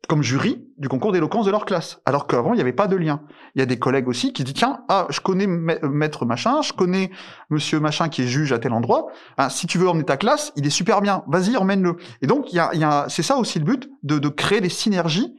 comme 0.08 0.22
jury 0.22 0.64
du 0.78 0.88
concours 0.88 1.12
d'éloquence 1.12 1.44
de 1.44 1.50
leur 1.50 1.64
classe. 1.64 2.00
Alors 2.06 2.26
qu'avant, 2.26 2.52
il 2.52 2.56
n'y 2.56 2.62
avait 2.62 2.72
pas 2.72 2.86
de 2.86 2.96
lien. 2.96 3.22
Il 3.54 3.58
y 3.58 3.62
a 3.62 3.66
des 3.66 3.78
collègues 3.78 4.08
aussi 4.08 4.32
qui 4.32 4.44
disent, 4.44 4.54
tiens, 4.54 4.84
ah, 4.88 5.06
je 5.10 5.20
connais 5.20 5.46
maître 5.46 6.24
machin, 6.24 6.62
je 6.62 6.72
connais 6.72 7.10
monsieur 7.48 7.80
machin 7.80 8.08
qui 8.08 8.22
est 8.22 8.26
juge 8.26 8.52
à 8.52 8.58
tel 8.58 8.72
endroit. 8.72 9.08
Ah, 9.36 9.50
si 9.50 9.66
tu 9.66 9.76
veux 9.78 9.88
emmener 9.88 10.04
ta 10.04 10.16
classe, 10.16 10.52
il 10.56 10.66
est 10.66 10.70
super 10.70 11.00
bien. 11.00 11.24
Vas-y, 11.28 11.56
emmène-le. 11.56 11.96
Et 12.22 12.26
donc, 12.26 12.52
il 12.52 12.56
y 12.56 12.58
a, 12.60 12.74
y 12.74 12.84
a 12.84 13.06
c'est 13.08 13.22
ça 13.22 13.36
aussi 13.36 13.58
le 13.58 13.64
but, 13.64 13.90
de, 14.02 14.18
de 14.18 14.28
créer 14.28 14.60
des 14.60 14.68
synergies 14.68 15.36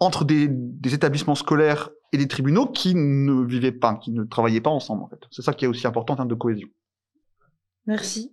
entre 0.00 0.24
des, 0.24 0.48
des, 0.48 0.94
établissements 0.94 1.34
scolaires 1.34 1.90
et 2.12 2.18
des 2.18 2.26
tribunaux 2.26 2.66
qui 2.66 2.94
ne 2.94 3.44
vivaient 3.44 3.72
pas, 3.72 3.94
qui 3.94 4.10
ne 4.10 4.24
travaillaient 4.24 4.60
pas 4.60 4.70
ensemble, 4.70 5.02
en 5.02 5.08
fait. 5.08 5.20
C'est 5.30 5.42
ça 5.42 5.52
qui 5.52 5.64
est 5.64 5.68
aussi 5.68 5.86
important 5.86 6.14
en 6.14 6.16
termes 6.16 6.28
de 6.28 6.34
cohésion. 6.34 6.68
Merci. 7.86 8.32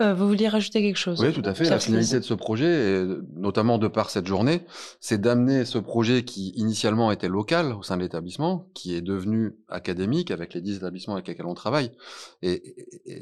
Euh, 0.00 0.14
vous 0.14 0.28
vouliez 0.28 0.48
rajouter 0.48 0.80
quelque 0.80 0.96
chose? 0.98 1.20
Oui, 1.20 1.32
tout 1.32 1.42
à 1.44 1.54
fait. 1.54 1.68
La 1.68 1.80
finalité 1.80 2.16
de 2.16 2.24
ce 2.24 2.34
projet, 2.34 3.04
notamment 3.34 3.78
de 3.78 3.88
par 3.88 4.10
cette 4.10 4.26
journée, 4.26 4.62
c'est 5.00 5.20
d'amener 5.20 5.64
ce 5.64 5.78
projet 5.78 6.22
qui 6.22 6.50
initialement 6.50 7.10
était 7.10 7.28
local 7.28 7.72
au 7.72 7.82
sein 7.82 7.96
de 7.96 8.02
l'établissement, 8.02 8.70
qui 8.74 8.94
est 8.94 9.00
devenu 9.00 9.56
académique 9.68 10.30
avec 10.30 10.54
les 10.54 10.60
dix 10.60 10.76
établissements 10.76 11.14
avec 11.14 11.26
lesquels 11.26 11.46
on 11.46 11.54
travaille. 11.54 11.90
Et, 12.42 12.76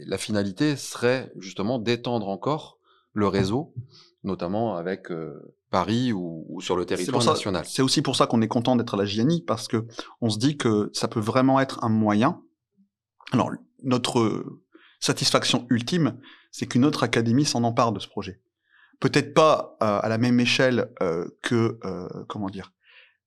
la 0.07 0.19
finalité 0.19 0.77
serait 0.77 1.33
justement 1.39 1.79
d'étendre 1.79 2.29
encore 2.29 2.76
le 3.17 3.27
réseau, 3.29 3.75
notamment 4.23 4.77
avec 4.77 5.11
euh, 5.11 5.57
Paris 5.71 6.13
ou, 6.13 6.61
sur 6.61 6.77
le 6.77 6.85
territoire 6.85 7.25
national. 7.25 7.65
C'est 7.67 7.83
aussi 7.83 8.03
pour 8.03 8.15
ça 8.15 8.27
qu'on 8.27 8.43
est 8.43 8.49
content 8.49 8.77
d'être 8.77 8.95
à 8.95 8.97
la 8.97 9.07
JNI, 9.07 9.43
parce 9.43 9.67
que 9.67 9.87
on 10.21 10.29
se 10.29 10.39
dit 10.39 10.57
que 10.57 10.91
ça 10.93 11.09
peut 11.09 11.21
vraiment 11.21 11.59
être 11.59 11.83
un 11.83 11.89
moyen. 11.89 12.43
Alors, 13.33 13.51
notre 13.83 14.45
satisfaction 15.01 15.67
ultime, 15.71 16.19
c'est 16.53 16.67
qu'une 16.67 16.85
autre 16.85 17.03
académie 17.03 17.45
s'en 17.45 17.65
empare 17.65 17.93
de 17.93 18.01
ce 18.01 18.09
projet. 18.09 18.41
Peut-être 19.01 19.35
pas 19.35 19.77
euh, 19.83 20.01
à 20.03 20.09
la 20.09 20.19
même 20.19 20.41
échelle 20.41 20.91
euh, 21.03 21.27
que 21.43 21.79
euh, 21.85 22.09
comment 22.29 22.49
dire 22.49 22.73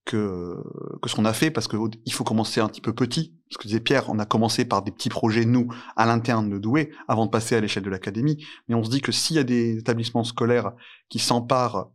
que 0.09 0.55
que 1.01 1.09
ce 1.09 1.15
qu'on 1.15 1.25
a 1.25 1.33
fait 1.33 1.51
parce 1.51 1.67
que 1.67 1.77
il 2.05 2.13
faut 2.13 2.23
commencer 2.23 2.59
un 2.59 2.67
petit 2.67 2.81
peu 2.81 2.93
petit. 2.93 3.35
Ce 3.51 3.57
que 3.57 3.63
disait 3.63 3.79
Pierre, 3.79 4.09
on 4.09 4.17
a 4.17 4.25
commencé 4.25 4.65
par 4.65 4.81
des 4.81 4.91
petits 4.91 5.09
projets 5.09 5.45
nous 5.45 5.67
à 5.95 6.05
l'interne 6.07 6.49
de 6.49 6.57
Douai 6.57 6.91
avant 7.07 7.25
de 7.25 7.31
passer 7.31 7.55
à 7.55 7.61
l'échelle 7.61 7.83
de 7.83 7.89
l'académie. 7.89 8.43
Mais 8.67 8.75
on 8.75 8.83
se 8.83 8.89
dit 8.89 9.01
que 9.01 9.11
s'il 9.11 9.35
y 9.35 9.39
a 9.39 9.43
des 9.43 9.77
établissements 9.77 10.23
scolaires 10.23 10.71
qui 11.09 11.19
s'emparent 11.19 11.91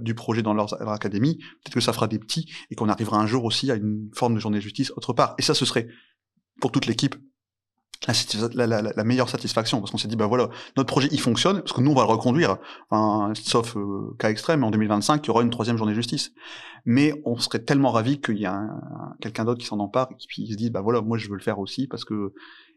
du 0.00 0.14
projet 0.14 0.42
dans 0.42 0.52
leur, 0.52 0.74
leur 0.78 0.90
académie, 0.90 1.36
peut-être 1.36 1.74
que 1.74 1.80
ça 1.80 1.94
fera 1.94 2.06
des 2.06 2.18
petits 2.18 2.52
et 2.70 2.74
qu'on 2.74 2.88
arrivera 2.90 3.18
un 3.18 3.26
jour 3.26 3.44
aussi 3.44 3.70
à 3.70 3.74
une 3.74 4.10
forme 4.14 4.34
de 4.34 4.40
journée 4.40 4.58
de 4.58 4.62
justice 4.62 4.92
autre 4.96 5.14
part. 5.14 5.34
Et 5.38 5.42
ça, 5.42 5.54
ce 5.54 5.64
serait 5.64 5.88
pour 6.60 6.70
toute 6.70 6.86
l'équipe 6.86 7.16
la, 8.54 8.66
la, 8.66 8.82
la, 8.82 9.04
meilleure 9.04 9.28
satisfaction 9.28 9.80
parce 9.80 9.90
qu'on 9.90 9.98
s'est 9.98 10.08
dit 10.08 10.16
bah 10.16 10.26
voilà 10.26 10.48
notre 10.76 10.88
projet 10.88 11.08
il 11.10 11.20
fonctionne 11.20 11.60
parce 11.60 11.72
que 11.72 11.80
nous 11.80 11.90
on 11.90 11.94
va 11.94 12.02
le 12.02 12.08
reconduire 12.08 12.58
enfin, 12.90 13.32
sauf 13.34 13.76
euh, 13.76 14.14
cas 14.18 14.30
extrême 14.30 14.62
en 14.64 14.70
2025 14.70 15.24
il 15.24 15.28
y 15.28 15.30
aura 15.30 15.42
une 15.42 15.50
troisième 15.50 15.76
journée 15.76 15.92
de 15.92 15.96
justice. 15.96 16.32
Mais 16.86 17.14
on 17.24 17.38
serait 17.38 17.60
tellement 17.60 17.90
ravi 17.90 18.20
qu'il 18.20 18.36
y 18.36 18.44
a 18.44 18.60
quelqu'un 19.20 19.46
d'autre 19.46 19.60
qui 19.60 19.66
s'en 19.66 19.78
empare 19.78 20.08
et 20.12 20.16
qui 20.16 20.46
se 20.46 20.56
dise 20.56 20.70
bah 20.70 20.82
voilà 20.82 21.00
moi 21.00 21.16
je 21.16 21.28
veux 21.28 21.36
le 21.36 21.42
faire 21.42 21.58
aussi 21.58 21.86
parce 21.86 22.04
que 22.04 22.34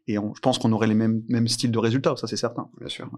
et 0.08 0.18
on, 0.18 0.34
je 0.34 0.40
pense 0.40 0.60
qu'on 0.60 0.72
aurait 0.72 0.88
les 0.88 0.96
mêmes 0.96 1.24
mêmes 1.28 1.50
styles 1.50 1.72
de 1.72 1.80
résultats 1.80 2.16
ça 2.16 2.28
c'est 2.28 2.38
certain. 2.38 2.70
Bien 2.80 2.90
sûr. 2.90 3.10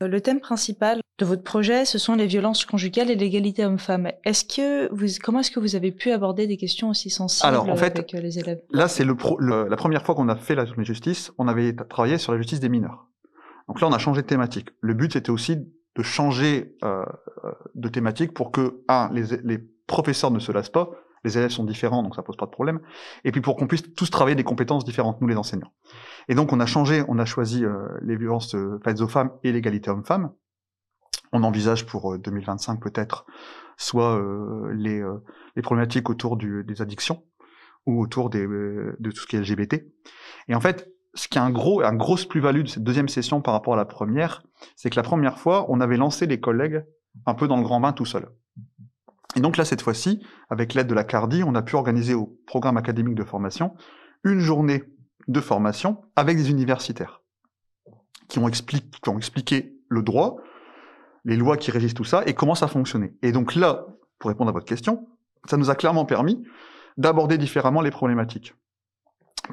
Le 0.00 0.20
thème 0.20 0.40
principal 0.40 1.00
de 1.18 1.24
votre 1.24 1.42
projet, 1.42 1.84
ce 1.84 1.98
sont 1.98 2.14
les 2.14 2.26
violences 2.26 2.64
conjugales 2.64 3.10
et 3.10 3.16
l'égalité 3.16 3.64
homme-femme. 3.64 4.12
Est-ce 4.24 4.44
que 4.44 4.92
vous, 4.94 5.06
comment 5.22 5.40
est-ce 5.40 5.50
que 5.50 5.58
vous 5.58 5.74
avez 5.74 5.90
pu 5.90 6.12
aborder 6.12 6.46
des 6.46 6.56
questions 6.56 6.90
aussi 6.90 7.10
sensibles 7.10 7.48
Alors, 7.48 7.68
en 7.68 7.76
fait, 7.76 7.98
avec 7.98 8.14
euh, 8.14 8.20
les 8.20 8.38
élèves? 8.38 8.60
Là, 8.70 8.86
c'est 8.86 9.04
le, 9.04 9.16
la 9.68 9.76
première 9.76 10.04
fois 10.04 10.14
qu'on 10.14 10.28
a 10.28 10.36
fait 10.36 10.54
la 10.54 10.64
journée 10.64 10.84
justice. 10.84 11.32
On 11.36 11.48
avait 11.48 11.74
travaillé 11.74 12.18
sur 12.18 12.32
la 12.32 12.38
justice 12.38 12.60
des 12.60 12.68
mineurs. 12.68 13.08
Donc 13.66 13.80
là, 13.80 13.88
on 13.88 13.92
a 13.92 13.98
changé 13.98 14.22
de 14.22 14.26
thématique. 14.26 14.68
Le 14.80 14.94
but, 14.94 15.12
c'était 15.12 15.30
aussi 15.30 15.56
de 15.56 16.02
changer 16.02 16.76
euh, 16.84 17.04
de 17.74 17.88
thématique 17.88 18.32
pour 18.32 18.52
que, 18.52 18.82
un, 18.88 19.10
les, 19.12 19.24
les 19.42 19.58
professeurs 19.86 20.30
ne 20.30 20.38
se 20.38 20.52
lassent 20.52 20.70
pas. 20.70 20.90
Les 21.24 21.36
élèves 21.36 21.50
sont 21.50 21.64
différents, 21.64 22.04
donc 22.04 22.14
ça 22.14 22.22
pose 22.22 22.36
pas 22.36 22.46
de 22.46 22.52
problème. 22.52 22.78
Et 23.24 23.32
puis 23.32 23.40
pour 23.40 23.56
qu'on 23.56 23.66
puisse 23.66 23.82
tous 23.94 24.08
travailler 24.08 24.36
des 24.36 24.44
compétences 24.44 24.84
différentes, 24.84 25.20
nous 25.20 25.26
les 25.26 25.36
enseignants. 25.36 25.72
Et 26.28 26.36
donc 26.36 26.52
on 26.52 26.60
a 26.60 26.66
changé, 26.66 27.02
on 27.08 27.18
a 27.18 27.24
choisi 27.24 27.64
euh, 27.64 27.88
les 28.02 28.16
violences 28.16 28.54
euh, 28.54 28.80
faites 28.84 29.00
aux 29.00 29.08
femmes 29.08 29.32
et 29.42 29.50
l'égalité 29.50 29.90
homme-femme. 29.90 30.30
On 31.32 31.42
envisage 31.42 31.86
pour 31.86 32.18
2025 32.18 32.74
euh, 32.74 32.80
peut-être 32.80 33.26
soit 33.76 34.20
les, 34.72 35.04
les 35.54 35.62
problématiques 35.62 36.10
autour 36.10 36.36
du, 36.36 36.64
des 36.64 36.82
addictions 36.82 37.22
ou 37.86 38.02
autour 38.02 38.28
des, 38.28 38.44
de 38.44 39.10
tout 39.10 39.20
ce 39.20 39.26
qui 39.28 39.36
est 39.36 39.40
LGBT. 39.40 39.84
Et 40.48 40.54
en 40.56 40.60
fait, 40.60 40.90
ce 41.14 41.28
qui 41.28 41.38
est 41.38 41.40
un 41.40 41.50
gros, 41.50 41.82
un 41.82 41.94
grosse 41.94 42.24
plus-value 42.24 42.62
de 42.62 42.68
cette 42.68 42.82
deuxième 42.82 43.08
session 43.08 43.40
par 43.40 43.54
rapport 43.54 43.74
à 43.74 43.76
la 43.76 43.84
première, 43.84 44.42
c'est 44.74 44.90
que 44.90 44.96
la 44.96 45.02
première 45.02 45.38
fois, 45.38 45.66
on 45.68 45.80
avait 45.80 45.96
lancé 45.96 46.26
les 46.26 46.40
collègues 46.40 46.84
un 47.26 47.34
peu 47.34 47.48
dans 47.48 47.56
le 47.56 47.62
grand 47.62 47.80
bain 47.80 47.92
tout 47.92 48.04
seul. 48.04 48.28
Et 49.36 49.40
donc 49.40 49.56
là, 49.56 49.64
cette 49.64 49.82
fois-ci, 49.82 50.20
avec 50.50 50.74
l'aide 50.74 50.86
de 50.86 50.94
la 50.94 51.04
CARDI, 51.04 51.42
on 51.44 51.54
a 51.54 51.62
pu 51.62 51.76
organiser 51.76 52.14
au 52.14 52.38
programme 52.46 52.76
académique 52.76 53.14
de 53.14 53.24
formation 53.24 53.74
une 54.24 54.40
journée 54.40 54.84
de 55.28 55.40
formation 55.40 56.02
avec 56.16 56.36
des 56.36 56.50
universitaires 56.50 57.22
qui 58.28 58.38
ont, 58.38 58.48
expliqué, 58.48 59.74
le 59.88 60.02
droit, 60.02 60.36
les 61.28 61.36
lois 61.36 61.58
qui 61.58 61.70
régissent 61.70 61.94
tout 61.94 62.04
ça 62.04 62.22
et 62.26 62.32
comment 62.32 62.54
ça 62.54 62.68
fonctionnait. 62.68 63.14
Et 63.22 63.32
donc 63.32 63.54
là, 63.54 63.86
pour 64.18 64.28
répondre 64.30 64.48
à 64.48 64.52
votre 64.52 64.64
question, 64.64 65.06
ça 65.44 65.58
nous 65.58 65.68
a 65.68 65.74
clairement 65.74 66.06
permis 66.06 66.42
d'aborder 66.96 67.36
différemment 67.36 67.82
les 67.82 67.90
problématiques 67.90 68.54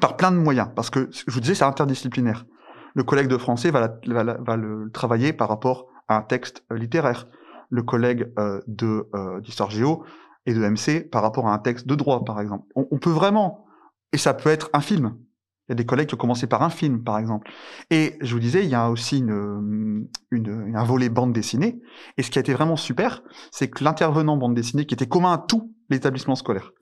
par 0.00 0.16
plein 0.16 0.32
de 0.32 0.36
moyens, 0.36 0.68
parce 0.74 0.90
que 0.90 1.08
je 1.10 1.30
vous 1.30 1.40
disais, 1.40 1.54
c'est 1.54 1.64
interdisciplinaire. 1.64 2.46
Le 2.94 3.02
collègue 3.02 3.28
de 3.28 3.36
français 3.36 3.70
va, 3.70 3.98
le 4.06 4.90
travailler 4.90 5.34
par 5.34 5.48
rapport 5.48 5.86
à 6.08 6.16
un 6.16 6.22
texte 6.22 6.64
euh, 6.72 6.76
littéraire. 6.76 7.28
Le 7.68 7.82
collègue 7.82 8.32
euh, 8.38 8.60
de 8.66 9.08
euh, 9.14 9.40
d'histoire 9.40 9.70
géo 9.70 10.04
et 10.46 10.54
de 10.54 10.60
MC 10.60 11.10
par 11.10 11.22
rapport 11.22 11.46
à 11.46 11.52
un 11.52 11.58
texte 11.58 11.86
de 11.86 11.94
droit, 11.94 12.24
par 12.24 12.40
exemple. 12.40 12.66
on 12.74 12.98
peut 12.98 13.10
vraiment, 13.10 13.66
et 14.12 14.18
ça 14.18 14.32
peut 14.32 14.50
être 14.50 14.70
un 14.72 14.80
film, 14.80 15.16
Il 15.68 15.72
y 15.72 15.74
a 15.74 15.74
des 15.74 15.86
collègues 15.86 16.08
qui 16.08 16.14
ont 16.14 16.18
commencé 16.18 16.46
par 16.46 16.62
un 16.62 16.70
film, 16.70 17.02
par 17.02 17.18
exemple. 17.18 17.50
Et 17.90 18.16
je 18.20 18.32
vous 18.32 18.40
disais, 18.40 18.62
il 18.62 18.70
y 18.70 18.74
a 18.74 18.88
aussi 18.88 19.18
une, 19.18 20.06
une, 20.30 20.72
un 20.76 20.84
volet 20.84 21.08
bande 21.08 21.32
dessinée. 21.32 21.80
Et 22.16 22.22
ce 22.22 22.30
qui 22.30 22.38
a 22.38 22.40
été 22.40 22.52
vraiment 22.52 22.76
super, 22.76 23.22
c'est 23.50 23.68
que 23.68 23.82
l'intervenant 23.82 24.36
bande 24.36 24.54
dessinée, 24.54 24.86
qui 24.86 24.94
était 24.94 25.08
commun 25.08 25.32
à 25.32 25.38
tout 25.38 25.74
l'établissement 25.90 26.36
scolaire, 26.36 26.72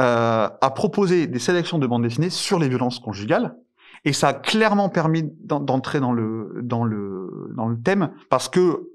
euh, 0.00 0.48
a 0.60 0.70
proposé 0.70 1.26
des 1.26 1.40
sélections 1.40 1.78
de 1.78 1.86
bandes 1.86 2.02
dessinées 2.02 2.30
sur 2.30 2.58
les 2.58 2.68
violences 2.68 3.00
conjugales. 3.00 3.56
Et 4.04 4.12
ça 4.12 4.28
a 4.28 4.34
clairement 4.34 4.88
permis 4.88 5.24
d'entrer 5.44 6.00
dans 6.00 6.12
le, 6.12 6.60
dans, 6.62 6.84
le, 6.84 7.52
dans 7.54 7.68
le 7.68 7.78
thème 7.80 8.12
parce 8.30 8.48
que 8.48 8.88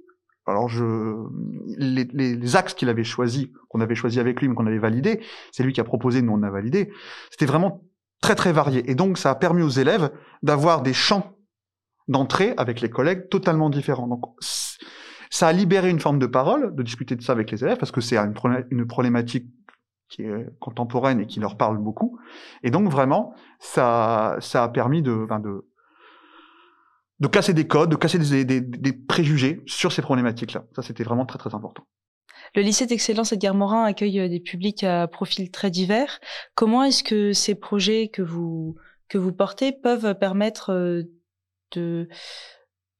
alors 0.47 0.69
je, 0.69 1.15
les, 1.77 2.05
les, 2.05 2.55
axes 2.55 2.75
qu'il 2.75 2.89
avait 2.89 3.03
choisis, 3.03 3.47
qu'on 3.69 3.81
avait 3.81 3.95
choisi 3.95 4.19
avec 4.19 4.41
lui, 4.41 4.47
mais 4.47 4.55
qu'on 4.55 4.67
avait 4.67 4.77
validé, 4.77 5.21
c'est 5.51 5.63
lui 5.63 5.73
qui 5.73 5.81
a 5.81 5.83
proposé, 5.83 6.21
nous 6.21 6.33
on 6.33 6.43
a 6.43 6.51
validé. 6.51 6.91
C'était 7.31 7.47
vraiment 7.47 7.83
très 8.21 8.35
très 8.35 8.51
varié. 8.51 8.89
Et 8.89 8.95
donc 8.95 9.17
ça 9.17 9.31
a 9.31 9.35
permis 9.35 9.61
aux 9.61 9.69
élèves 9.69 10.11
d'avoir 10.43 10.81
des 10.81 10.93
champs 10.93 11.37
d'entrée 12.07 12.53
avec 12.57 12.81
les 12.81 12.89
collègues 12.89 13.29
totalement 13.29 13.69
différents. 13.69 14.07
Donc 14.07 14.23
ça 15.29 15.47
a 15.47 15.51
libéré 15.51 15.89
une 15.89 15.99
forme 15.99 16.19
de 16.19 16.27
parole, 16.27 16.75
de 16.75 16.83
discuter 16.83 17.15
de 17.15 17.21
ça 17.21 17.33
avec 17.33 17.51
les 17.51 17.63
élèves, 17.63 17.77
parce 17.77 17.91
que 17.91 18.01
c'est 18.01 18.17
une 18.17 18.87
problématique 18.87 19.47
qui 20.07 20.21
est 20.21 20.59
contemporaine 20.59 21.19
et 21.19 21.25
qui 21.25 21.39
leur 21.39 21.57
parle 21.57 21.79
beaucoup. 21.79 22.19
Et 22.61 22.69
donc 22.69 22.89
vraiment, 22.89 23.33
ça, 23.59 24.37
ça 24.39 24.63
a 24.63 24.69
permis 24.69 25.01
de, 25.01 25.27
de, 25.41 25.67
de 27.19 27.27
casser 27.27 27.53
des 27.53 27.67
codes, 27.67 27.89
de 27.89 27.95
casser 27.95 28.19
des, 28.19 28.45
des, 28.45 28.61
des 28.61 28.93
préjugés 28.93 29.63
sur 29.65 29.91
ces 29.91 30.03
problématiques-là. 30.03 30.65
Ça, 30.75 30.83
c'était 30.83 31.03
vraiment 31.03 31.25
très 31.25 31.39
très 31.39 31.55
important. 31.55 31.87
Le 32.55 32.61
lycée 32.61 32.85
d'excellence 32.85 33.33
Edgar 33.33 33.53
Morin 33.53 33.83
accueille 33.83 34.21
euh, 34.21 34.29
des 34.29 34.39
publics 34.39 34.83
à 34.85 35.07
profils 35.07 35.51
très 35.51 35.69
divers. 35.69 36.21
Comment 36.55 36.83
est-ce 36.83 37.03
que 37.03 37.33
ces 37.33 37.53
projets 37.53 38.07
que 38.07 38.21
vous 38.21 38.75
que 39.09 39.17
vous 39.17 39.33
portez 39.33 39.71
peuvent 39.71 40.17
permettre 40.17 40.71
euh, 40.71 41.03
de 41.75 42.07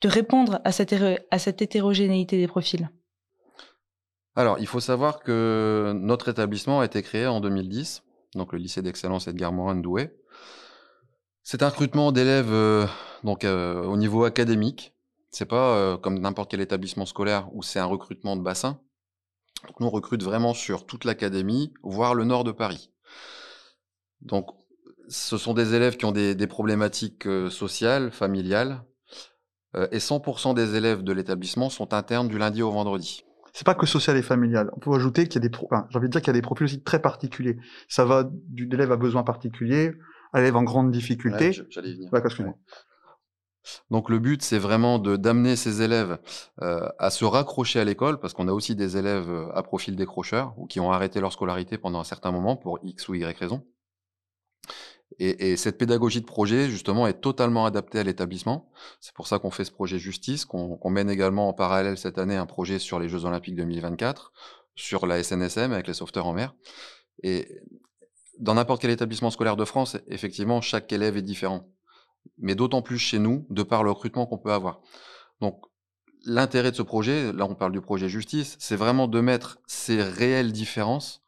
répondre 0.04 0.60
à 0.66 0.72
cette, 0.72 1.62
hétérogénéité 1.62 2.38
des 2.38 2.48
profils? 2.48 2.90
Alors, 4.36 4.60
il 4.60 4.68
faut 4.68 4.82
savoir 4.82 5.22
que 5.22 5.94
notre 5.96 6.28
établissement 6.28 6.82
a 6.82 6.86
été 6.86 7.02
créé 7.02 7.26
en 7.26 7.40
2010, 7.40 8.04
donc 8.36 8.52
le 8.52 8.60
lycée 8.60 8.82
d'excellence 8.82 9.28
Edgar 9.28 9.54
Morin 9.54 9.76
de 9.76 9.82
Douai. 9.82 10.14
C'est 11.42 11.64
un 11.64 11.70
recrutement 11.70 12.12
d'élèves 12.12 12.52
euh, 12.52 12.86
donc 13.24 13.46
au 13.46 13.96
niveau 13.96 14.26
académique. 14.26 14.94
C'est 15.32 15.46
pas 15.46 15.98
comme 15.98 16.20
n'importe 16.20 16.52
quel 16.52 16.62
établissement 16.62 17.06
scolaire 17.06 17.50
où 17.54 17.64
c'est 17.64 17.80
un 17.80 17.86
recrutement 17.86 18.36
de 18.36 18.42
bassin. 18.42 18.80
Donc, 19.64 19.80
nous 19.80 19.88
on 19.88 19.92
recrute 19.92 20.24
vraiment 20.24 20.54
sur 20.54 20.86
toute 20.86 21.06
l'académie, 21.06 21.74
voire 21.84 22.14
le 22.14 22.24
nord 22.24 22.44
de 22.44 22.52
Paris. 22.52 22.92
Donc, 24.22 24.50
ce 25.08 25.38
sont 25.38 25.54
des 25.54 25.74
élèves 25.74 25.98
qui 25.98 26.06
ont 26.06 26.12
des, 26.12 26.36
des 26.36 26.48
problématiques 26.48 27.28
sociales, 27.50 28.12
familiales, 28.12 28.84
et 29.92 29.98
100% 29.98 30.54
des 30.54 30.76
élèves 30.76 31.04
de 31.04 31.12
l'établissement 31.12 31.70
sont 31.70 31.94
internes 31.94 32.28
du 32.28 32.38
lundi 32.38 32.62
au 32.62 32.72
vendredi 32.72 33.26
c'est 33.56 33.66
pas 33.66 33.74
que 33.74 33.86
social 33.86 34.18
et 34.18 34.22
familial. 34.22 34.70
On 34.76 34.80
peut 34.80 34.94
ajouter 34.94 35.30
qu'il 35.30 35.42
y 35.42 35.46
a 35.46 35.48
des, 35.48 35.56
enfin, 35.64 35.88
j'ai 35.90 35.98
envie 35.98 36.08
de 36.08 36.12
dire 36.12 36.20
qu'il 36.20 36.28
y 36.28 36.32
a 36.32 36.34
des 36.34 36.42
profils 36.42 36.66
aussi 36.66 36.84
très 36.84 37.02
particuliers. 37.02 37.56
Ça 37.88 38.04
va 38.04 38.30
du 38.30 38.68
d'élève 38.68 38.92
à 38.92 38.98
besoin 38.98 39.24
particulier 39.24 39.94
à 40.34 40.40
l'élève 40.40 40.58
en 40.58 40.64
grande 40.64 40.92
difficulté. 40.92 41.54
J'allais 41.70 41.94
venir. 41.94 42.10
Donc 43.91 44.10
le 44.10 44.19
but, 44.19 44.41
c'est 44.41 44.60
vraiment 44.60 45.00
de 45.00 45.15
d'amener 45.15 45.55
ces 45.55 45.81
élèves 45.81 46.17
euh, 46.62 46.88
à 47.00 47.10
se 47.10 47.25
raccrocher 47.25 47.79
à 47.79 47.84
l'école, 47.84 48.19
parce 48.19 48.34
qu'on 48.34 48.48
a 48.48 48.53
aussi 48.53 48.75
des 48.75 48.98
élèves 48.98 49.29
euh, 49.29 49.51
à 49.53 49.63
profil 49.63 49.95
décrocheur 49.95 50.53
ou 50.57 50.67
qui 50.67 50.79
ont 50.79 50.91
arrêté 50.91 51.19
leur 51.19 51.34
scolarité 51.34 51.77
pendant 51.77 52.00
un 52.00 52.03
certain 52.03 52.31
moment 52.31 52.55
pour 52.55 52.79
X 52.84 53.07
ou 53.10 53.15
Y 53.15 53.38
raison. 53.38 53.65
Et, 55.19 55.51
et, 55.51 55.57
cette 55.57 55.77
pédagogie 55.77 56.19
de 56.19 56.25
projet, 56.25 56.67
justement, 56.69 57.07
est 57.07 57.22
totalement 57.22 57.65
adaptée 57.65 58.00
à 58.00 58.03
l'établissement. 58.03 58.72
C'est 59.00 59.13
pour 59.13 59.27
ça 59.27 59.39
qu'on 59.39 59.51
fait 59.51 59.63
ce 59.63 59.72
projet 59.72 60.00
justice, 60.00 60.45
qu'on 60.45 60.89
mène 60.89 61.10
également 61.10 61.48
en 61.48 61.53
parallèle 61.53 61.98
cette 61.98 62.17
année 62.17 62.36
un 62.36 62.48
projet 62.48 62.79
sur 62.79 63.00
les 63.00 63.07
Jeux 63.07 63.24
Olympiques 63.24 63.55
2024, 63.55 64.34
sur 64.75 65.05
la 65.05 65.24
SNSM 65.24 65.72
avec 65.72 65.88
les 65.88 65.93
sauveteurs 65.93 66.25
en 66.25 66.34
mer. 66.34 66.53
Et 67.24 67.48
dans 68.39 68.55
n'importe 68.55 68.81
quel 68.81 68.91
établissement 68.91 69.29
scolaire 69.29 69.55
de 69.55 69.65
France, 69.65 69.98
effectivement, 70.07 70.62
chaque 70.62 70.91
élève 70.91 71.17
est 71.17 71.22
différent. 71.22 71.69
Mais 72.38 72.55
d'autant 72.55 72.82
plus 72.82 72.98
chez 72.98 73.20
nous, 73.20 73.46
de 73.50 73.63
par 73.63 73.84
le 73.84 73.91
recrutement 73.91 74.25
qu'on 74.25 74.38
peut 74.38 74.51
avoir. 74.51 74.82
Donc, 75.41 75.62
l'intérêt 76.25 76.72
de 76.72 76.75
ce 76.75 76.82
projet, 76.82 77.32
là 77.34 77.46
on 77.46 77.55
parle 77.55 77.72
du 77.72 77.82
projet 77.82 78.10
justice, 78.10 78.55
c'est 78.60 78.75
vraiment 78.75 79.08
de 79.08 79.20
mettre 79.22 79.60
ces 79.67 80.01
réelles 80.01 80.51
différences 80.51 81.24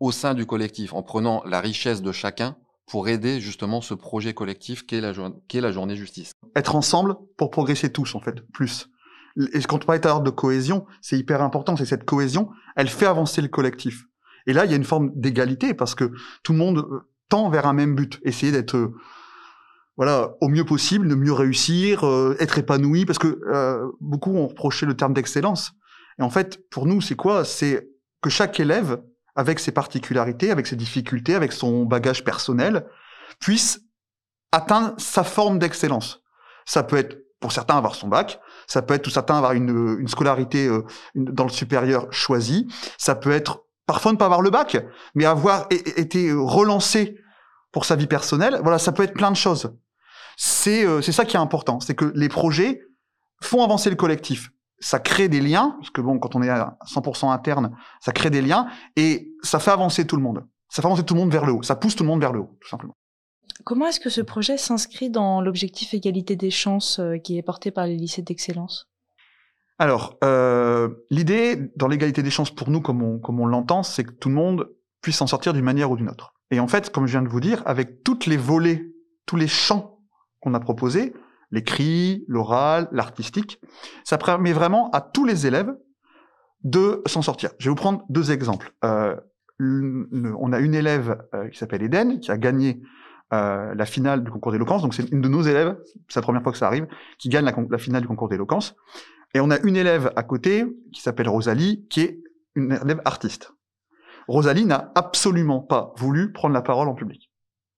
au 0.00 0.12
sein 0.12 0.34
du 0.34 0.44
collectif, 0.44 0.92
en 0.92 1.02
prenant 1.02 1.42
la 1.44 1.60
richesse 1.60 2.02
de 2.02 2.12
chacun 2.12 2.56
pour 2.86 3.08
aider 3.08 3.40
justement 3.40 3.80
ce 3.80 3.94
projet 3.94 4.34
collectif 4.34 4.84
qu'est 4.84 5.00
la, 5.00 5.12
qu'est 5.48 5.60
la 5.60 5.72
journée 5.72 5.96
justice. 5.96 6.32
Être 6.54 6.76
ensemble 6.76 7.16
pour 7.36 7.50
progresser 7.50 7.90
tous, 7.90 8.14
en 8.14 8.20
fait, 8.20 8.40
plus. 8.52 8.90
Et 9.52 9.60
quand 9.62 9.82
on 9.82 9.86
parlait 9.86 10.00
de 10.00 10.30
cohésion, 10.30 10.86
c'est 11.00 11.18
hyper 11.18 11.42
important, 11.42 11.76
c'est 11.76 11.86
cette 11.86 12.04
cohésion, 12.04 12.50
elle 12.76 12.88
fait 12.88 13.06
avancer 13.06 13.40
le 13.40 13.48
collectif. 13.48 14.04
Et 14.46 14.52
là, 14.52 14.64
il 14.64 14.70
y 14.70 14.74
a 14.74 14.76
une 14.76 14.84
forme 14.84 15.10
d'égalité 15.14 15.74
parce 15.74 15.94
que 15.94 16.12
tout 16.42 16.52
le 16.52 16.58
monde 16.58 16.78
euh, 16.78 17.08
tend 17.28 17.48
vers 17.48 17.66
un 17.66 17.72
même 17.72 17.94
but, 17.94 18.20
essayer 18.24 18.52
d'être 18.52 18.76
euh, 18.76 18.94
voilà 19.96 20.34
au 20.40 20.48
mieux 20.48 20.64
possible, 20.64 21.08
de 21.08 21.14
mieux 21.14 21.32
réussir, 21.32 22.04
euh, 22.06 22.36
être 22.40 22.58
épanoui, 22.58 23.06
parce 23.06 23.18
que 23.18 23.40
beaucoup 24.00 24.36
ont 24.36 24.48
reproché 24.48 24.86
le 24.86 24.96
terme 24.96 25.14
d'excellence. 25.14 25.72
Et 26.18 26.22
en 26.22 26.30
fait, 26.30 26.68
pour 26.70 26.86
nous, 26.86 27.00
c'est 27.00 27.16
quoi? 27.16 27.44
C'est 27.44 27.88
que 28.22 28.30
chaque 28.30 28.58
élève 28.60 29.02
avec 29.36 29.58
ses 29.58 29.72
particularités, 29.72 30.50
avec 30.50 30.66
ses 30.66 30.76
difficultés, 30.76 31.34
avec 31.34 31.52
son 31.52 31.84
bagage 31.84 32.24
personnel, 32.24 32.86
puisse 33.40 33.80
atteindre 34.52 34.94
sa 34.98 35.24
forme 35.24 35.58
d'excellence. 35.58 36.22
Ça 36.64 36.82
peut 36.82 36.96
être 36.96 37.18
pour 37.40 37.52
certains 37.52 37.76
avoir 37.76 37.94
son 37.94 38.08
bac, 38.08 38.40
ça 38.66 38.80
peut 38.80 38.94
être 38.94 39.02
pour 39.02 39.12
certains 39.12 39.36
avoir 39.36 39.52
une, 39.52 39.98
une 39.98 40.08
scolarité 40.08 40.66
euh, 40.66 40.82
dans 41.14 41.44
le 41.44 41.50
supérieur 41.50 42.10
choisie, 42.10 42.68
ça 42.96 43.14
peut 43.14 43.32
être 43.32 43.66
parfois 43.86 44.12
ne 44.12 44.16
pas 44.16 44.24
avoir 44.24 44.40
le 44.40 44.48
bac, 44.48 44.82
mais 45.14 45.26
avoir 45.26 45.66
été 45.70 46.32
relancé 46.32 47.18
pour 47.70 47.84
sa 47.84 47.96
vie 47.96 48.06
personnelle. 48.06 48.60
Voilà, 48.62 48.78
ça 48.78 48.92
peut 48.92 49.02
être 49.02 49.12
plein 49.12 49.30
de 49.30 49.36
choses. 49.36 49.76
C'est 50.36 50.84
euh, 50.84 51.00
c'est 51.00 51.12
ça 51.12 51.24
qui 51.24 51.36
est 51.36 51.40
important, 51.40 51.80
c'est 51.80 51.94
que 51.94 52.12
les 52.14 52.28
projets 52.28 52.82
font 53.40 53.62
avancer 53.62 53.90
le 53.90 53.96
collectif 53.96 54.50
ça 54.84 54.98
crée 54.98 55.28
des 55.28 55.40
liens, 55.40 55.76
parce 55.78 55.90
que 55.90 56.02
bon, 56.02 56.18
quand 56.18 56.36
on 56.36 56.42
est 56.42 56.50
à 56.50 56.76
100% 56.86 57.32
interne, 57.32 57.74
ça 58.00 58.12
crée 58.12 58.28
des 58.28 58.42
liens, 58.42 58.68
et 58.96 59.32
ça 59.42 59.58
fait 59.58 59.70
avancer 59.70 60.06
tout 60.06 60.16
le 60.16 60.22
monde. 60.22 60.44
Ça 60.68 60.82
fait 60.82 60.86
avancer 60.86 61.04
tout 61.04 61.14
le 61.14 61.20
monde 61.20 61.32
vers 61.32 61.46
le 61.46 61.52
haut. 61.52 61.62
Ça 61.62 61.74
pousse 61.74 61.96
tout 61.96 62.04
le 62.04 62.08
monde 62.08 62.20
vers 62.20 62.32
le 62.32 62.40
haut, 62.40 62.58
tout 62.60 62.68
simplement. 62.68 62.94
Comment 63.64 63.86
est-ce 63.86 64.00
que 64.00 64.10
ce 64.10 64.20
projet 64.20 64.58
s'inscrit 64.58 65.08
dans 65.08 65.40
l'objectif 65.40 65.94
égalité 65.94 66.36
des 66.36 66.50
chances 66.50 66.98
euh, 66.98 67.16
qui 67.16 67.38
est 67.38 67.42
porté 67.42 67.70
par 67.70 67.86
les 67.86 67.96
lycées 67.96 68.20
d'excellence? 68.20 68.90
Alors, 69.78 70.18
euh, 70.22 70.90
l'idée 71.10 71.72
dans 71.76 71.88
l'égalité 71.88 72.22
des 72.22 72.30
chances 72.30 72.50
pour 72.50 72.70
nous, 72.70 72.80
comme 72.80 73.02
on, 73.02 73.18
comme 73.18 73.40
on 73.40 73.46
l'entend, 73.46 73.82
c'est 73.82 74.04
que 74.04 74.12
tout 74.12 74.28
le 74.28 74.34
monde 74.34 74.68
puisse 75.00 75.16
s'en 75.16 75.26
sortir 75.26 75.54
d'une 75.54 75.64
manière 75.64 75.90
ou 75.90 75.96
d'une 75.96 76.10
autre. 76.10 76.34
Et 76.50 76.60
en 76.60 76.68
fait, 76.68 76.90
comme 76.90 77.06
je 77.06 77.12
viens 77.12 77.22
de 77.22 77.28
vous 77.28 77.40
dire, 77.40 77.62
avec 77.64 78.02
toutes 78.02 78.26
les 78.26 78.36
volets, 78.36 78.84
tous 79.24 79.36
les 79.36 79.48
champs 79.48 79.93
qu'on 80.44 80.54
a 80.54 80.60
proposés, 80.60 81.14
l'écrit, 81.50 82.24
l'oral, 82.28 82.88
l'artistique. 82.92 83.60
Ça 84.04 84.18
permet 84.18 84.52
vraiment 84.52 84.90
à 84.90 85.00
tous 85.00 85.24
les 85.24 85.46
élèves 85.46 85.74
de 86.62 87.02
s'en 87.06 87.22
sortir. 87.22 87.50
Je 87.58 87.66
vais 87.66 87.70
vous 87.70 87.76
prendre 87.76 88.04
deux 88.08 88.30
exemples. 88.30 88.72
Euh, 88.84 89.16
on 89.60 90.52
a 90.52 90.58
une 90.58 90.74
élève 90.74 91.16
euh, 91.34 91.48
qui 91.48 91.58
s'appelle 91.58 91.82
Eden, 91.82 92.20
qui 92.20 92.30
a 92.30 92.38
gagné 92.38 92.82
euh, 93.32 93.74
la 93.74 93.86
finale 93.86 94.24
du 94.24 94.30
concours 94.30 94.52
d'éloquence. 94.52 94.82
Donc 94.82 94.94
c'est 94.94 95.10
une 95.10 95.20
de 95.20 95.28
nos 95.28 95.42
élèves, 95.42 95.76
c'est 96.08 96.20
la 96.20 96.22
première 96.22 96.42
fois 96.42 96.52
que 96.52 96.58
ça 96.58 96.66
arrive, 96.66 96.86
qui 97.18 97.28
gagne 97.28 97.44
la, 97.44 97.54
la 97.70 97.78
finale 97.78 98.02
du 98.02 98.08
concours 98.08 98.28
d'éloquence. 98.28 98.74
Et 99.34 99.40
on 99.40 99.50
a 99.50 99.58
une 99.60 99.76
élève 99.76 100.12
à 100.16 100.22
côté 100.22 100.64
qui 100.92 101.00
s'appelle 101.00 101.28
Rosalie, 101.28 101.86
qui 101.88 102.00
est 102.00 102.20
une 102.54 102.72
élève 102.72 103.00
artiste. 103.04 103.52
Rosalie 104.28 104.64
n'a 104.64 104.92
absolument 104.94 105.60
pas 105.60 105.92
voulu 105.96 106.32
prendre 106.32 106.54
la 106.54 106.62
parole 106.62 106.88
en 106.88 106.94
public. 106.94 107.30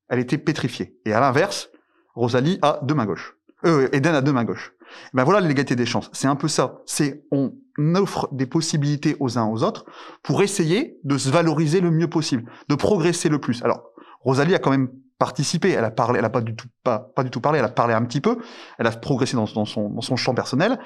Elle 0.08 0.20
était 0.20 0.38
pétrifiée. 0.38 0.96
Et 1.04 1.12
à 1.12 1.20
l'inverse, 1.20 1.70
Rosalie 2.16 2.58
a 2.62 2.80
deux 2.82 2.94
mains 2.94 3.06
gauches. 3.06 3.36
Euh, 3.64 3.88
Eden 3.92 4.14
a 4.14 4.20
deux 4.20 4.32
mains 4.32 4.44
gauches. 4.44 4.72
Ben 5.12 5.24
voilà 5.24 5.40
l'égalité 5.40 5.76
des 5.76 5.86
chances. 5.86 6.10
C'est 6.12 6.28
un 6.28 6.36
peu 6.36 6.48
ça. 6.48 6.80
C'est 6.86 7.24
on 7.30 7.52
offre 7.94 8.28
des 8.32 8.46
possibilités 8.46 9.16
aux 9.20 9.38
uns 9.38 9.46
aux 9.46 9.62
autres 9.62 9.84
pour 10.22 10.42
essayer 10.42 10.98
de 11.04 11.18
se 11.18 11.28
valoriser 11.28 11.80
le 11.80 11.90
mieux 11.90 12.08
possible, 12.08 12.50
de 12.68 12.74
progresser 12.74 13.28
le 13.28 13.38
plus. 13.38 13.62
Alors 13.62 13.90
Rosalie 14.20 14.54
a 14.54 14.58
quand 14.58 14.70
même 14.70 14.88
participé. 15.18 15.70
Elle 15.70 15.84
a 15.84 15.90
parlé, 15.90 16.18
elle 16.18 16.24
a 16.24 16.30
pas 16.30 16.40
du 16.40 16.54
tout 16.54 16.68
pas, 16.82 16.98
pas 16.98 17.22
du 17.22 17.30
tout 17.30 17.40
parlé. 17.40 17.58
Elle 17.58 17.64
a 17.64 17.70
parlé 17.70 17.94
un 17.94 18.02
petit 18.04 18.20
peu. 18.20 18.38
Elle 18.78 18.86
a 18.86 18.92
progressé 18.92 19.36
dans, 19.36 19.46
son 19.46 19.90
dans 19.90 20.00
son 20.00 20.16
champ 20.16 20.34
personnel. 20.34 20.78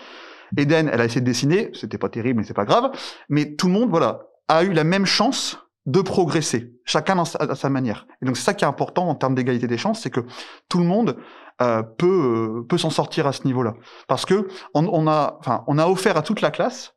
Eden, 0.57 0.91
elle 0.93 1.01
a 1.01 1.05
essayé 1.05 1.21
de 1.21 1.27
dessiner. 1.27 1.71
C'était 1.75 1.99
pas 1.99 2.09
terrible, 2.09 2.41
mais 2.41 2.47
c'est 2.47 2.55
pas 2.55 2.65
grave. 2.65 2.91
Mais 3.29 3.55
tout 3.55 3.67
le 3.69 3.73
monde, 3.73 3.91
voilà, 3.91 4.23
a 4.49 4.65
eu 4.65 4.73
la 4.73 4.85
même 4.85 5.07
chance 5.07 5.59
de 5.87 6.01
progresser, 6.03 6.75
chacun 6.85 7.19
à 7.19 7.55
sa 7.55 7.71
manière. 7.71 8.07
Et 8.21 8.27
donc 8.27 8.37
c'est 8.37 8.45
ça 8.45 8.55
qui 8.55 8.65
est 8.65 8.69
important 8.69 9.09
en 9.09 9.15
termes 9.15 9.35
d'égalité 9.35 9.67
des 9.67 9.79
chances, 9.79 10.01
c'est 10.03 10.11
que 10.11 10.21
tout 10.69 10.79
le 10.79 10.85
monde 10.85 11.17
euh, 11.63 11.83
peut 11.83 12.59
euh, 12.61 12.67
peut 12.69 12.79
s'en 12.79 12.91
sortir 12.91 13.27
à 13.27 13.33
ce 13.33 13.45
niveau-là, 13.45 13.75
parce 14.07 14.27
que 14.27 14.49
on, 14.75 14.87
on, 14.87 15.07
a, 15.09 15.37
enfin, 15.41 15.65
on 15.67 15.79
a 15.79 15.87
offert 15.87 16.17
à 16.17 16.23
toute 16.23 16.43
la 16.43 16.51
classe 16.51 16.95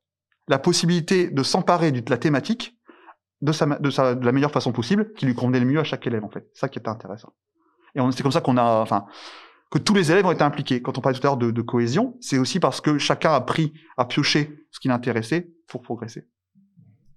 la 0.48 0.60
possibilité 0.60 1.30
de 1.30 1.44
s'emparer 1.44 1.92
de 1.92 2.10
la 2.10 2.18
thématique 2.18 2.78
de, 3.42 3.52
sa, 3.52 3.66
de, 3.66 3.90
sa, 3.90 4.16
de 4.16 4.25
la 4.25 4.32
meilleure 4.32 4.52
façon 4.52 4.72
possible, 4.72 5.13
qui 5.13 5.25
lui 5.25 5.36
convenait 5.36 5.60
le 5.60 5.66
mieux 5.66 5.80
à 5.80 5.84
chaque 5.84 6.08
élève 6.08 6.24
en 6.24 6.30
fait. 6.30 6.48
C'est 6.54 6.62
ça 6.62 6.70
qui 6.70 6.80
est 6.80 6.88
intéressant. 6.88 7.34
Et 7.96 8.00
c'est 8.12 8.24
comme 8.24 8.32
ça 8.32 8.42
qu'on 8.42 8.58
a, 8.58 8.82
enfin, 8.82 9.06
que 9.70 9.78
tous 9.78 9.94
les 9.94 10.12
élèves 10.12 10.25
ont 10.25 10.32
été 10.32 10.44
impliqués. 10.44 10.82
Quand 10.82 10.98
on 10.98 11.02
parlait 11.02 11.18
tout 11.18 11.25
à 11.28 11.30
l'heure 11.30 11.38
de, 11.38 11.52
de 11.52 11.62
cohésion, 11.62 12.16
c'est 12.22 12.38
aussi 12.38 12.60
parce 12.60 12.82
que 12.82 12.98
chacun 12.98 13.34
a 13.34 13.42
pris, 13.42 13.74
a 13.98 14.06
pioché 14.06 14.66
ce 14.72 14.80
qui 14.80 14.88
l'intéressait 14.88 15.52
pour 15.68 15.82
progresser. 15.82 16.28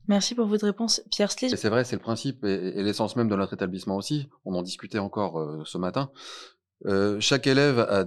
Merci 0.08 0.34
pour 0.34 0.46
votre 0.46 0.64
réponse, 0.64 1.02
Pierre 1.10 1.32
Slis. 1.32 1.50
C'est 1.56 1.68
vrai, 1.68 1.84
c'est 1.84 1.96
le 1.96 2.02
principe 2.02 2.44
et, 2.44 2.82
l'essence 2.82 3.16
même 3.16 3.28
de 3.28 3.36
notre 3.36 3.54
établissement 3.54 3.96
aussi. 3.96 4.28
On 4.44 4.54
en 4.54 4.62
discutait 4.62 4.98
encore 4.98 5.40
euh, 5.40 5.62
ce 5.64 5.78
matin. 5.78 6.10
Euh, 6.86 7.18
chaque 7.20 7.46
élève 7.46 7.80
a... 7.80 8.04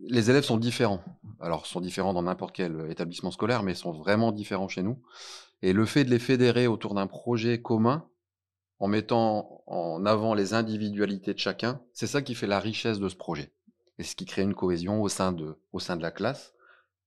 Les 0.00 0.30
élèves 0.30 0.44
sont 0.44 0.56
différents. 0.56 1.02
Alors, 1.40 1.66
sont 1.66 1.80
différents 1.80 2.14
dans 2.14 2.22
n'importe 2.22 2.54
quel 2.54 2.90
établissement 2.90 3.30
scolaire, 3.30 3.62
mais 3.62 3.74
sont 3.74 3.92
vraiment 3.92 4.32
différents 4.32 4.68
chez 4.68 4.82
nous. 4.82 5.00
Et 5.62 5.72
le 5.72 5.84
fait 5.86 6.04
de 6.04 6.10
les 6.10 6.18
fédérer 6.18 6.66
autour 6.66 6.94
d'un 6.94 7.06
projet 7.06 7.60
commun, 7.60 8.04
en 8.78 8.88
mettant 8.88 9.62
en 9.66 10.06
avant 10.06 10.34
les 10.34 10.54
individualités 10.54 11.34
de 11.34 11.38
chacun, 11.38 11.80
c'est 11.92 12.06
ça 12.06 12.22
qui 12.22 12.34
fait 12.34 12.46
la 12.46 12.60
richesse 12.60 13.00
de 13.00 13.08
ce 13.08 13.16
projet. 13.16 13.52
Et 13.98 14.04
ce 14.04 14.14
qui 14.14 14.24
crée 14.24 14.42
une 14.42 14.54
cohésion 14.54 15.02
au 15.02 15.08
sein 15.08 15.32
de, 15.32 15.58
au 15.72 15.80
sein 15.80 15.96
de 15.96 16.02
la 16.02 16.12
classe 16.12 16.54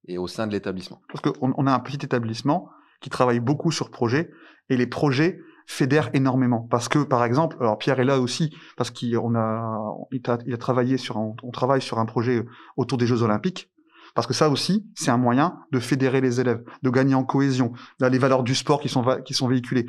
et 0.07 0.17
au 0.17 0.27
sein 0.27 0.47
de 0.47 0.51
l'établissement. 0.51 1.01
Parce 1.07 1.21
qu'on 1.21 1.53
on 1.55 1.67
a 1.67 1.73
un 1.73 1.79
petit 1.79 2.05
établissement 2.05 2.69
qui 3.01 3.09
travaille 3.09 3.39
beaucoup 3.39 3.71
sur 3.71 3.89
projet 3.89 4.31
et 4.69 4.77
les 4.77 4.87
projets 4.87 5.39
fédèrent 5.67 6.09
énormément. 6.13 6.67
Parce 6.69 6.87
que, 6.87 6.99
par 6.99 7.23
exemple, 7.23 7.57
alors 7.59 7.77
Pierre 7.77 7.99
est 7.99 8.05
là 8.05 8.19
aussi 8.19 8.55
parce 8.77 8.91
qu'on 8.91 9.35
a, 9.35 9.93
il 10.11 10.21
a, 10.29 10.37
il 10.45 10.53
a 10.53 10.57
travaillé 10.57 10.97
sur, 10.97 11.17
un, 11.17 11.33
on 11.43 11.51
travaille 11.51 11.81
sur 11.81 11.99
un 11.99 12.05
projet 12.05 12.45
autour 12.77 12.97
des 12.97 13.05
Jeux 13.05 13.23
Olympiques. 13.23 13.69
Parce 14.13 14.27
que 14.27 14.33
ça 14.33 14.49
aussi, 14.49 14.85
c'est 14.93 15.11
un 15.11 15.17
moyen 15.17 15.59
de 15.71 15.79
fédérer 15.79 16.19
les 16.19 16.41
élèves, 16.41 16.61
de 16.83 16.89
gagner 16.89 17.15
en 17.15 17.23
cohésion, 17.23 17.71
les 18.01 18.17
valeurs 18.17 18.43
du 18.43 18.55
sport 18.55 18.81
qui 18.81 18.89
sont, 18.89 19.03
qui 19.23 19.33
sont 19.33 19.47
véhiculées. 19.47 19.85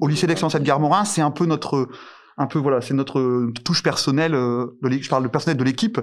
Au 0.00 0.08
lycée 0.08 0.26
d'Excellence 0.26 0.54
Edgar 0.54 0.80
Morin, 0.80 1.04
c'est 1.04 1.20
un 1.20 1.30
peu 1.30 1.44
notre, 1.44 1.88
un 2.38 2.46
peu 2.46 2.58
voilà, 2.58 2.80
c'est 2.80 2.94
notre 2.94 3.50
touche 3.64 3.82
personnelle. 3.82 4.34
Euh, 4.34 4.78
de 4.82 4.90
je 4.90 5.10
parle 5.10 5.24
de 5.24 5.28
personnel 5.28 5.58
de 5.58 5.64
l'équipe. 5.64 6.00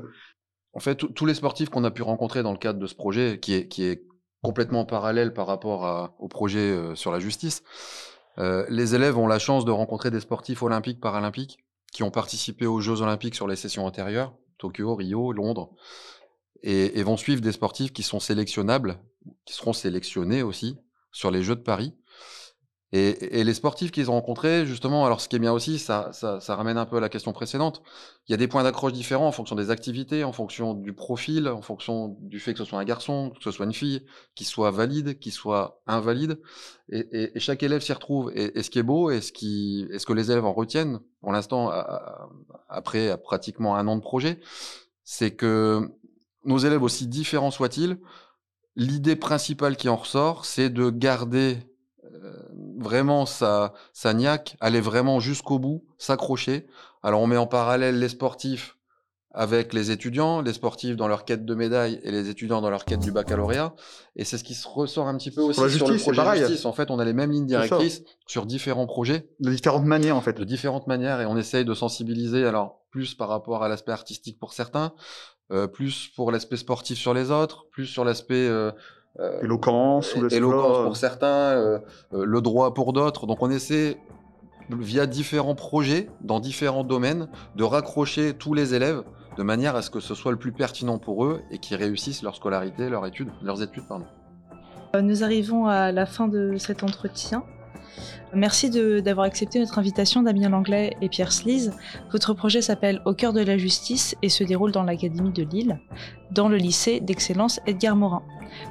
En 0.73 0.79
fait, 0.79 0.95
tous 1.15 1.25
les 1.25 1.33
sportifs 1.33 1.69
qu'on 1.69 1.85
a 1.85 1.91
pu 1.91 2.03
rencontrer 2.03 2.43
dans 2.43 2.51
le 2.51 2.57
cadre 2.57 2.79
de 2.79 2.85
ce 2.85 2.93
projet, 2.93 3.39
qui 3.39 3.53
est, 3.53 3.67
qui 3.67 3.83
est 3.83 4.03
complètement 4.45 4.85
parallèle 4.85 5.33
par 5.33 5.47
rapport 5.47 6.13
au 6.19 6.27
projet 6.27 6.59
euh, 6.59 6.95
sur 6.95 7.11
la 7.11 7.19
justice, 7.19 7.63
euh, 8.37 8.65
les 8.69 8.95
élèves 8.95 9.17
ont 9.17 9.27
la 9.27 9.39
chance 9.39 9.65
de 9.65 9.71
rencontrer 9.71 10.11
des 10.11 10.19
sportifs 10.19 10.61
olympiques, 10.61 10.99
paralympiques, 10.99 11.59
qui 11.91 12.03
ont 12.03 12.11
participé 12.11 12.65
aux 12.65 12.81
Jeux 12.81 13.01
olympiques 13.01 13.35
sur 13.35 13.47
les 13.47 13.55
sessions 13.55 13.85
antérieures, 13.85 14.33
Tokyo, 14.57 14.93
Rio, 14.95 15.31
Londres, 15.31 15.71
et, 16.61 17.01
vont 17.03 17.17
suivre 17.17 17.41
des 17.41 17.51
sportifs 17.51 17.93
qui 17.93 18.03
sont 18.03 18.19
sélectionnables, 18.19 18.97
qui 19.45 19.53
seront 19.53 19.73
sélectionnés 19.73 20.43
aussi 20.43 20.77
sur 21.11 21.31
les 21.31 21.43
Jeux 21.43 21.55
de 21.55 21.61
Paris. 21.61 21.93
Et, 22.91 23.43
les 23.43 23.53
sportifs 23.53 23.91
qu'ils 23.91 24.09
ont 24.09 24.13
rencontrés, 24.13 24.65
justement, 24.65 25.05
alors 25.05 25.19
ce 25.19 25.27
qui 25.27 25.35
est 25.35 25.39
bien 25.39 25.51
aussi, 25.51 25.79
ça, 25.79 26.11
ça, 26.13 26.39
ça 26.39 26.55
ramène 26.55 26.77
un 26.77 26.85
peu 26.85 26.97
à 26.97 26.99
la 26.99 27.09
question 27.09 27.33
précédente. 27.33 27.81
Il 28.27 28.31
y 28.31 28.35
a 28.35 28.37
des 28.37 28.47
points 28.47 28.63
d'accroche 28.63 28.93
différents 28.93 29.27
en 29.27 29.31
fonction 29.31 29.55
des 29.55 29.69
activités, 29.69 30.23
en 30.23 30.31
fonction 30.31 30.73
du 30.73 30.93
profil, 30.93 31.49
en 31.49 31.61
fonction 31.61 32.15
du 32.21 32.39
fait 32.39 32.53
que 32.53 32.59
ce 32.59 32.65
soit 32.65 32.79
un 32.79 32.85
garçon, 32.85 33.31
que 33.35 33.43
ce 33.43 33.51
soit 33.51 33.65
une 33.65 33.73
fille, 33.73 34.05
qui 34.35 34.45
soit 34.45 34.71
valide, 34.71 35.19
qui 35.19 35.31
soit 35.31 35.81
invalide. 35.87 36.39
Et, 36.89 37.35
et 37.35 37.39
chaque 37.39 37.63
élève 37.63 37.81
s'y 37.81 37.91
retrouve. 37.91 38.31
Et, 38.33 38.63
ce 38.63 38.69
qui 38.69 38.79
est 38.79 38.83
beau, 38.83 39.09
et 39.09 39.19
ce, 39.19 39.33
qui, 39.33 39.87
est 39.91 39.99
ce 39.99 40.05
que 40.05 40.13
les 40.13 40.31
élèves 40.31 40.45
en 40.45 40.53
retiennent, 40.53 40.99
pour 41.21 41.33
l'instant, 41.33 41.71
après 42.69 43.17
pratiquement 43.17 43.75
un 43.75 43.87
an 43.87 43.97
de 43.97 44.01
projet, 44.01 44.39
c'est 45.03 45.31
que 45.31 45.91
nos 46.45 46.59
élèves, 46.59 46.83
aussi 46.83 47.07
différents 47.07 47.51
soient-ils, 47.51 47.97
l'idée 48.75 49.15
principale 49.15 49.75
qui 49.75 49.89
en 49.89 49.95
ressort, 49.95 50.45
c'est 50.45 50.69
de 50.69 50.89
garder 50.89 51.57
vraiment 52.77 53.25
sa, 53.25 53.73
sa 53.93 54.13
niaque, 54.13 54.57
aller 54.59 54.81
vraiment 54.81 55.19
jusqu'au 55.19 55.59
bout, 55.59 55.85
s'accrocher. 55.97 56.67
Alors 57.03 57.21
on 57.21 57.27
met 57.27 57.37
en 57.37 57.47
parallèle 57.47 57.99
les 57.99 58.09
sportifs 58.09 58.75
avec 59.35 59.73
les 59.73 59.91
étudiants, 59.91 60.41
les 60.41 60.53
sportifs 60.53 60.95
dans 60.95 61.09
leur 61.09 61.25
quête 61.25 61.45
de 61.45 61.55
médaille 61.55 61.99
et 62.03 62.11
les 62.11 62.29
étudiants 62.29 62.61
dans 62.61 62.69
leur 62.69 62.85
quête 62.85 63.01
du 63.01 63.11
baccalauréat. 63.11 63.75
Et 64.15 64.23
c'est 64.23 64.37
ce 64.37 64.45
qui 64.45 64.53
se 64.53 64.65
ressort 64.65 65.07
un 65.07 65.17
petit 65.17 65.29
peu 65.29 65.41
aussi 65.41 65.55
sur 65.55 65.89
le 65.89 65.97
projet 65.97 66.37
justice. 66.37 66.65
En 66.65 66.71
fait, 66.71 66.89
on 66.89 66.99
a 66.99 67.05
les 67.05 67.13
mêmes 67.13 67.31
lignes 67.31 67.45
directrices 67.45 68.01
sur 68.27 68.45
différents 68.45 68.87
projets. 68.87 69.29
De 69.41 69.51
différentes 69.51 69.83
manières, 69.83 70.15
en 70.15 70.21
fait. 70.21 70.37
De 70.37 70.45
différentes 70.45 70.87
manières. 70.87 71.19
Et 71.19 71.25
on 71.25 71.35
essaye 71.35 71.65
de 71.65 71.73
sensibiliser, 71.73 72.45
alors, 72.45 72.85
plus 72.91 73.13
par 73.13 73.27
rapport 73.27 73.61
à 73.61 73.67
l'aspect 73.67 73.91
artistique 73.91 74.39
pour 74.39 74.53
certains, 74.53 74.93
euh, 75.51 75.67
plus 75.67 76.07
pour 76.15 76.31
l'aspect 76.31 76.57
sportif 76.57 76.97
sur 76.97 77.13
les 77.13 77.29
autres, 77.29 77.67
plus 77.71 77.87
sur 77.87 78.05
l'aspect 78.05 78.47
euh, 78.47 78.71
euh, 78.71 78.71
éloquence 79.41 80.15
ou 80.15 80.27
éloquence 80.27 80.85
pour 80.85 80.97
certains, 80.97 81.27
euh, 81.27 81.79
euh, 82.13 82.25
le 82.25 82.41
droit 82.41 82.73
pour 82.73 82.93
d'autres. 82.93 83.27
Donc 83.27 83.41
on 83.41 83.49
essaie 83.49 83.97
via 84.69 85.05
différents 85.05 85.55
projets 85.55 86.09
dans 86.21 86.39
différents 86.39 86.83
domaines 86.83 87.27
de 87.55 87.63
raccrocher 87.63 88.33
tous 88.33 88.53
les 88.53 88.73
élèves 88.73 89.03
de 89.37 89.43
manière 89.43 89.75
à 89.75 89.81
ce 89.81 89.89
que 89.89 89.99
ce 89.99 90.15
soit 90.15 90.31
le 90.31 90.37
plus 90.37 90.51
pertinent 90.51 90.97
pour 90.97 91.25
eux 91.25 91.41
et 91.51 91.59
qu'ils 91.59 91.77
réussissent 91.77 92.23
leur 92.23 92.35
scolarité, 92.35 92.89
leur 92.89 93.05
étude, 93.05 93.29
leurs 93.43 93.61
études. 93.61 93.83
Pardon. 93.87 94.05
Nous 95.01 95.23
arrivons 95.23 95.67
à 95.67 95.91
la 95.91 96.05
fin 96.05 96.27
de 96.27 96.55
cet 96.57 96.83
entretien. 96.83 97.43
Merci 98.33 98.69
d'avoir 99.01 99.25
accepté 99.25 99.59
notre 99.59 99.79
invitation, 99.79 100.21
Damien 100.21 100.49
Langlais 100.49 100.95
et 101.01 101.07
Pierre 101.07 101.31
Slise. 101.31 101.71
Votre 102.11 102.33
projet 102.33 102.61
s'appelle 102.61 103.01
Au 103.05 103.13
cœur 103.13 103.31
de 103.31 103.41
la 103.41 103.57
justice 103.57 104.15
et 104.21 104.29
se 104.29 104.43
déroule 104.43 104.71
dans 104.71 104.83
l'Académie 104.83 105.31
de 105.31 105.43
Lille, 105.43 105.79
dans 106.31 106.49
le 106.49 106.57
lycée 106.57 106.99
d'excellence 106.99 107.59
Edgar 107.65 107.95
Morin. 107.95 108.23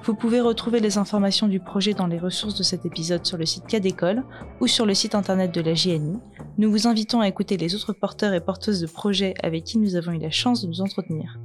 Vous 0.04 0.14
pouvez 0.14 0.40
retrouver 0.40 0.80
les 0.80 0.98
informations 0.98 1.48
du 1.48 1.60
projet 1.60 1.94
dans 1.94 2.06
les 2.06 2.18
ressources 2.18 2.56
de 2.56 2.62
cet 2.62 2.84
épisode 2.84 3.24
sur 3.24 3.38
le 3.38 3.46
site 3.46 3.66
Cadécole 3.66 4.22
ou 4.60 4.66
sur 4.66 4.86
le 4.86 4.94
site 4.94 5.14
internet 5.14 5.52
de 5.54 5.60
la 5.60 5.74
JNI. 5.74 6.18
Nous 6.58 6.70
vous 6.70 6.86
invitons 6.86 7.20
à 7.20 7.28
écouter 7.28 7.56
les 7.56 7.74
autres 7.74 7.92
porteurs 7.92 8.34
et 8.34 8.40
porteuses 8.40 8.80
de 8.80 8.86
projets 8.86 9.34
avec 9.42 9.64
qui 9.64 9.78
nous 9.78 9.96
avons 9.96 10.12
eu 10.12 10.18
la 10.18 10.30
chance 10.30 10.62
de 10.62 10.68
nous 10.68 10.80
entretenir. 10.80 11.38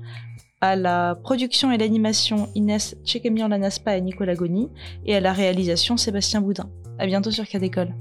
À 0.62 0.76
la 0.76 1.16
production 1.16 1.72
et 1.72 1.78
l'animation, 1.78 2.50
Inès 2.54 2.98
Tchekemian 3.06 3.48
Lanaspa 3.48 3.96
et 3.96 4.02
Nicolas 4.02 4.36
Goni, 4.36 4.70
et 5.06 5.16
à 5.16 5.22
la 5.22 5.32
réalisation, 5.32 5.96
Sébastien 5.96 6.42
Boudin. 6.42 6.70
À 7.00 7.06
bientôt 7.06 7.32
sur 7.32 7.48
Cadécole. 7.48 7.94